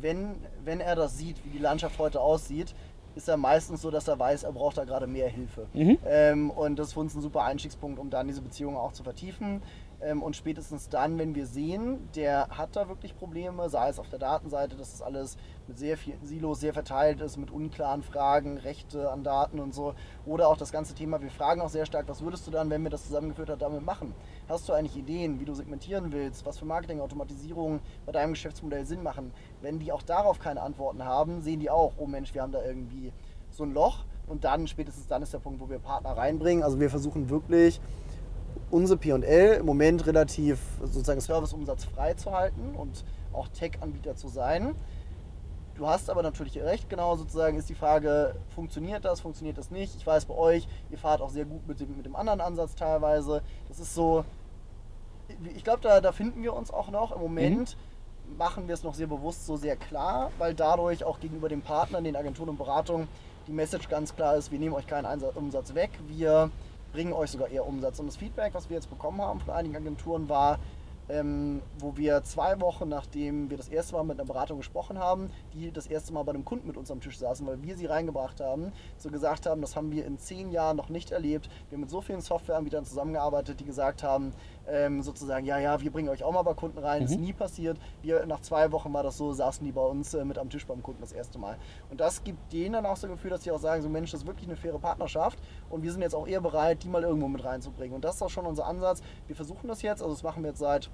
[0.01, 0.35] wenn,
[0.65, 2.75] wenn er das sieht, wie die Landschaft heute aussieht,
[3.15, 5.67] ist er meistens so, dass er weiß, er braucht da gerade mehr Hilfe.
[5.73, 5.97] Mhm.
[6.05, 9.03] Ähm, und das ist für uns ein super Einstiegspunkt, um dann diese Beziehung auch zu
[9.03, 9.61] vertiefen.
[10.01, 14.09] Ähm, und spätestens dann, wenn wir sehen, der hat da wirklich Probleme, sei es auf
[14.09, 15.37] der Datenseite, dass das alles
[15.67, 19.93] mit sehr vielen Silos sehr verteilt ist, mit unklaren Fragen, Rechte an Daten und so.
[20.25, 22.81] Oder auch das ganze Thema, wir fragen auch sehr stark, was würdest du dann, wenn
[22.83, 24.13] wir das zusammengeführt haben, damit machen?
[24.47, 29.03] Hast du eigentlich Ideen, wie du segmentieren willst, was für Marketing-Automatisierung bei deinem Geschäftsmodell Sinn
[29.03, 29.31] machen?
[29.61, 32.63] Wenn die auch darauf keine Antworten haben, sehen die auch, oh Mensch, wir haben da
[32.63, 33.11] irgendwie
[33.51, 34.05] so ein Loch.
[34.27, 36.63] Und dann, spätestens dann ist der Punkt, wo wir Partner reinbringen.
[36.63, 37.81] Also wir versuchen wirklich,
[38.71, 43.03] unsere P&L im Moment relativ sozusagen Serviceumsatz frei zu halten und
[43.33, 44.75] auch Tech-Anbieter zu sein.
[45.75, 49.95] Du hast aber natürlich recht, genau sozusagen ist die Frage, funktioniert das, funktioniert das nicht?
[49.95, 52.75] Ich weiß bei euch, ihr fahrt auch sehr gut mit dem, mit dem anderen Ansatz
[52.75, 53.41] teilweise.
[53.69, 54.25] Das ist so,
[55.55, 57.13] ich glaube, da, da finden wir uns auch noch.
[57.13, 57.77] Im Moment
[58.29, 58.37] mhm.
[58.37, 62.03] machen wir es noch sehr bewusst so sehr klar, weil dadurch auch gegenüber den Partnern,
[62.03, 63.07] den Agenturen und Beratungen
[63.47, 66.51] die Message ganz klar ist, wir nehmen euch keinen Umsatz weg, wir
[66.91, 67.99] bringen euch sogar eher Umsatz.
[67.99, 70.59] Und das Feedback, was wir jetzt bekommen haben von einigen Agenturen, war,
[71.09, 75.31] ähm, wo wir zwei Wochen nachdem wir das erste Mal mit einer Beratung gesprochen haben,
[75.53, 77.87] die das erste Mal bei einem Kunden mit uns am Tisch saßen, weil wir sie
[77.87, 81.49] reingebracht haben, so gesagt haben, das haben wir in zehn Jahren noch nicht erlebt.
[81.69, 84.33] Wir haben mit so vielen Softwareanbietern zusammengearbeitet, die gesagt haben,
[84.71, 86.99] ähm, sozusagen, ja, ja, wir bringen euch auch mal bei Kunden rein.
[86.99, 87.05] Mhm.
[87.05, 87.77] Das ist nie passiert.
[88.01, 90.65] Wir, nach zwei Wochen war das so, saßen die bei uns äh, mit am Tisch
[90.65, 91.57] beim Kunden das erste Mal.
[91.89, 94.11] Und das gibt denen dann auch so ein Gefühl, dass sie auch sagen, so Mensch,
[94.11, 95.39] das ist wirklich eine faire Partnerschaft
[95.69, 97.95] und wir sind jetzt auch eher bereit, die mal irgendwo mit reinzubringen.
[97.95, 99.01] Und das ist auch schon unser Ansatz.
[99.27, 100.89] Wir versuchen das jetzt, also das machen wir jetzt seit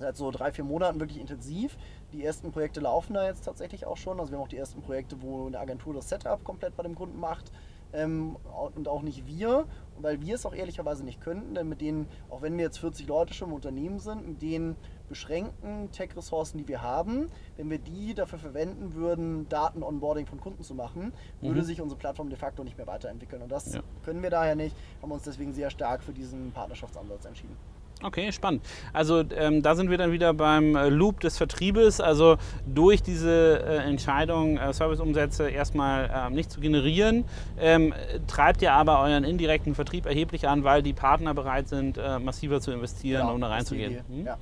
[0.00, 1.76] seit so drei, vier Monaten wirklich intensiv.
[2.12, 4.18] Die ersten Projekte laufen da jetzt tatsächlich auch schon.
[4.18, 6.94] Also wir haben auch die ersten Projekte, wo eine Agentur das Setup komplett bei dem
[6.94, 7.52] Kunden macht.
[7.92, 8.36] Ähm,
[8.74, 9.66] und auch nicht wir,
[10.02, 13.06] weil wir es auch ehrlicherweise nicht könnten, denn mit denen, auch wenn wir jetzt 40
[13.06, 14.76] Leute schon im Unternehmen sind, mit den
[15.08, 20.74] beschränkten Tech-Ressourcen, die wir haben, wenn wir die dafür verwenden würden, Daten-Onboarding von Kunden zu
[20.74, 21.64] machen, würde mhm.
[21.64, 23.42] sich unsere Plattform de facto nicht mehr weiterentwickeln.
[23.42, 23.80] Und das ja.
[24.04, 27.56] können wir daher nicht, haben uns deswegen sehr stark für diesen Partnerschaftsansatz entschieden.
[28.02, 28.62] Okay, spannend.
[28.92, 32.00] Also ähm, da sind wir dann wieder beim äh, Loop des Vertriebes.
[32.00, 32.36] Also
[32.66, 37.24] durch diese äh, Entscheidung, äh, Serviceumsätze erstmal ähm, nicht zu generieren,
[37.58, 37.92] ähm,
[38.26, 42.60] treibt ihr aber euren indirekten Vertrieb erheblich an, weil die Partner bereit sind, äh, massiver
[42.60, 44.00] zu investieren, genau, um da reinzugehen.
[44.08, 44.26] Hm?
[44.26, 44.38] Ja.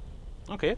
[0.48, 0.76] Okay.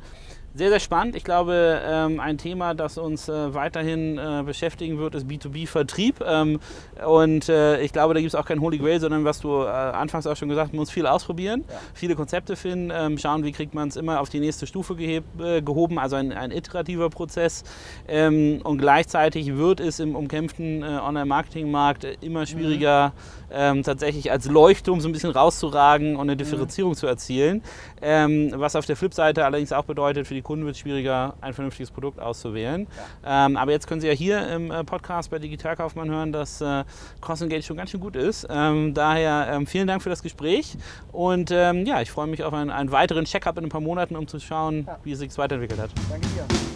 [0.52, 1.14] Sehr, sehr spannend.
[1.14, 6.16] Ich glaube, ähm, ein Thema, das uns äh, weiterhin äh, beschäftigen wird, ist B2B-Vertrieb.
[6.26, 6.58] Ähm,
[7.06, 10.26] und äh, ich glaube, da gibt es auch kein Holy Grail, sondern was du anfangs
[10.26, 11.76] auch schon gesagt hast, man muss viel ausprobieren, ja.
[11.94, 15.98] viele Konzepte finden, ähm, schauen, wie kriegt man es immer auf die nächste Stufe gehoben,
[15.98, 17.62] also ein, ein iterativer Prozess.
[18.08, 23.39] Und gleichzeitig wird es im umkämpften Online-Marketing-Markt immer schwieriger, mhm.
[23.52, 26.38] Ähm, tatsächlich als Leuchtturm so ein bisschen rauszuragen und eine mhm.
[26.38, 26.96] Differenzierung mhm.
[26.96, 27.62] zu erzielen.
[28.02, 31.52] Ähm, was auf der Flipseite allerdings auch bedeutet, für die Kunden wird es schwieriger, ein
[31.52, 32.86] vernünftiges Produkt auszuwählen.
[33.24, 33.46] Ja.
[33.46, 36.84] Ähm, aber jetzt können Sie ja hier im äh, Podcast bei Digitalkaufmann hören, dass äh,
[37.20, 38.46] Cross Engage schon ganz schön gut ist.
[38.50, 40.76] Ähm, daher ähm, vielen Dank für das Gespräch
[41.12, 44.16] und ähm, ja, ich freue mich auf einen, einen weiteren Check-up in ein paar Monaten,
[44.16, 44.98] um zu schauen, ja.
[45.04, 45.90] wie es sich weiterentwickelt hat.
[46.10, 46.69] Danke dir.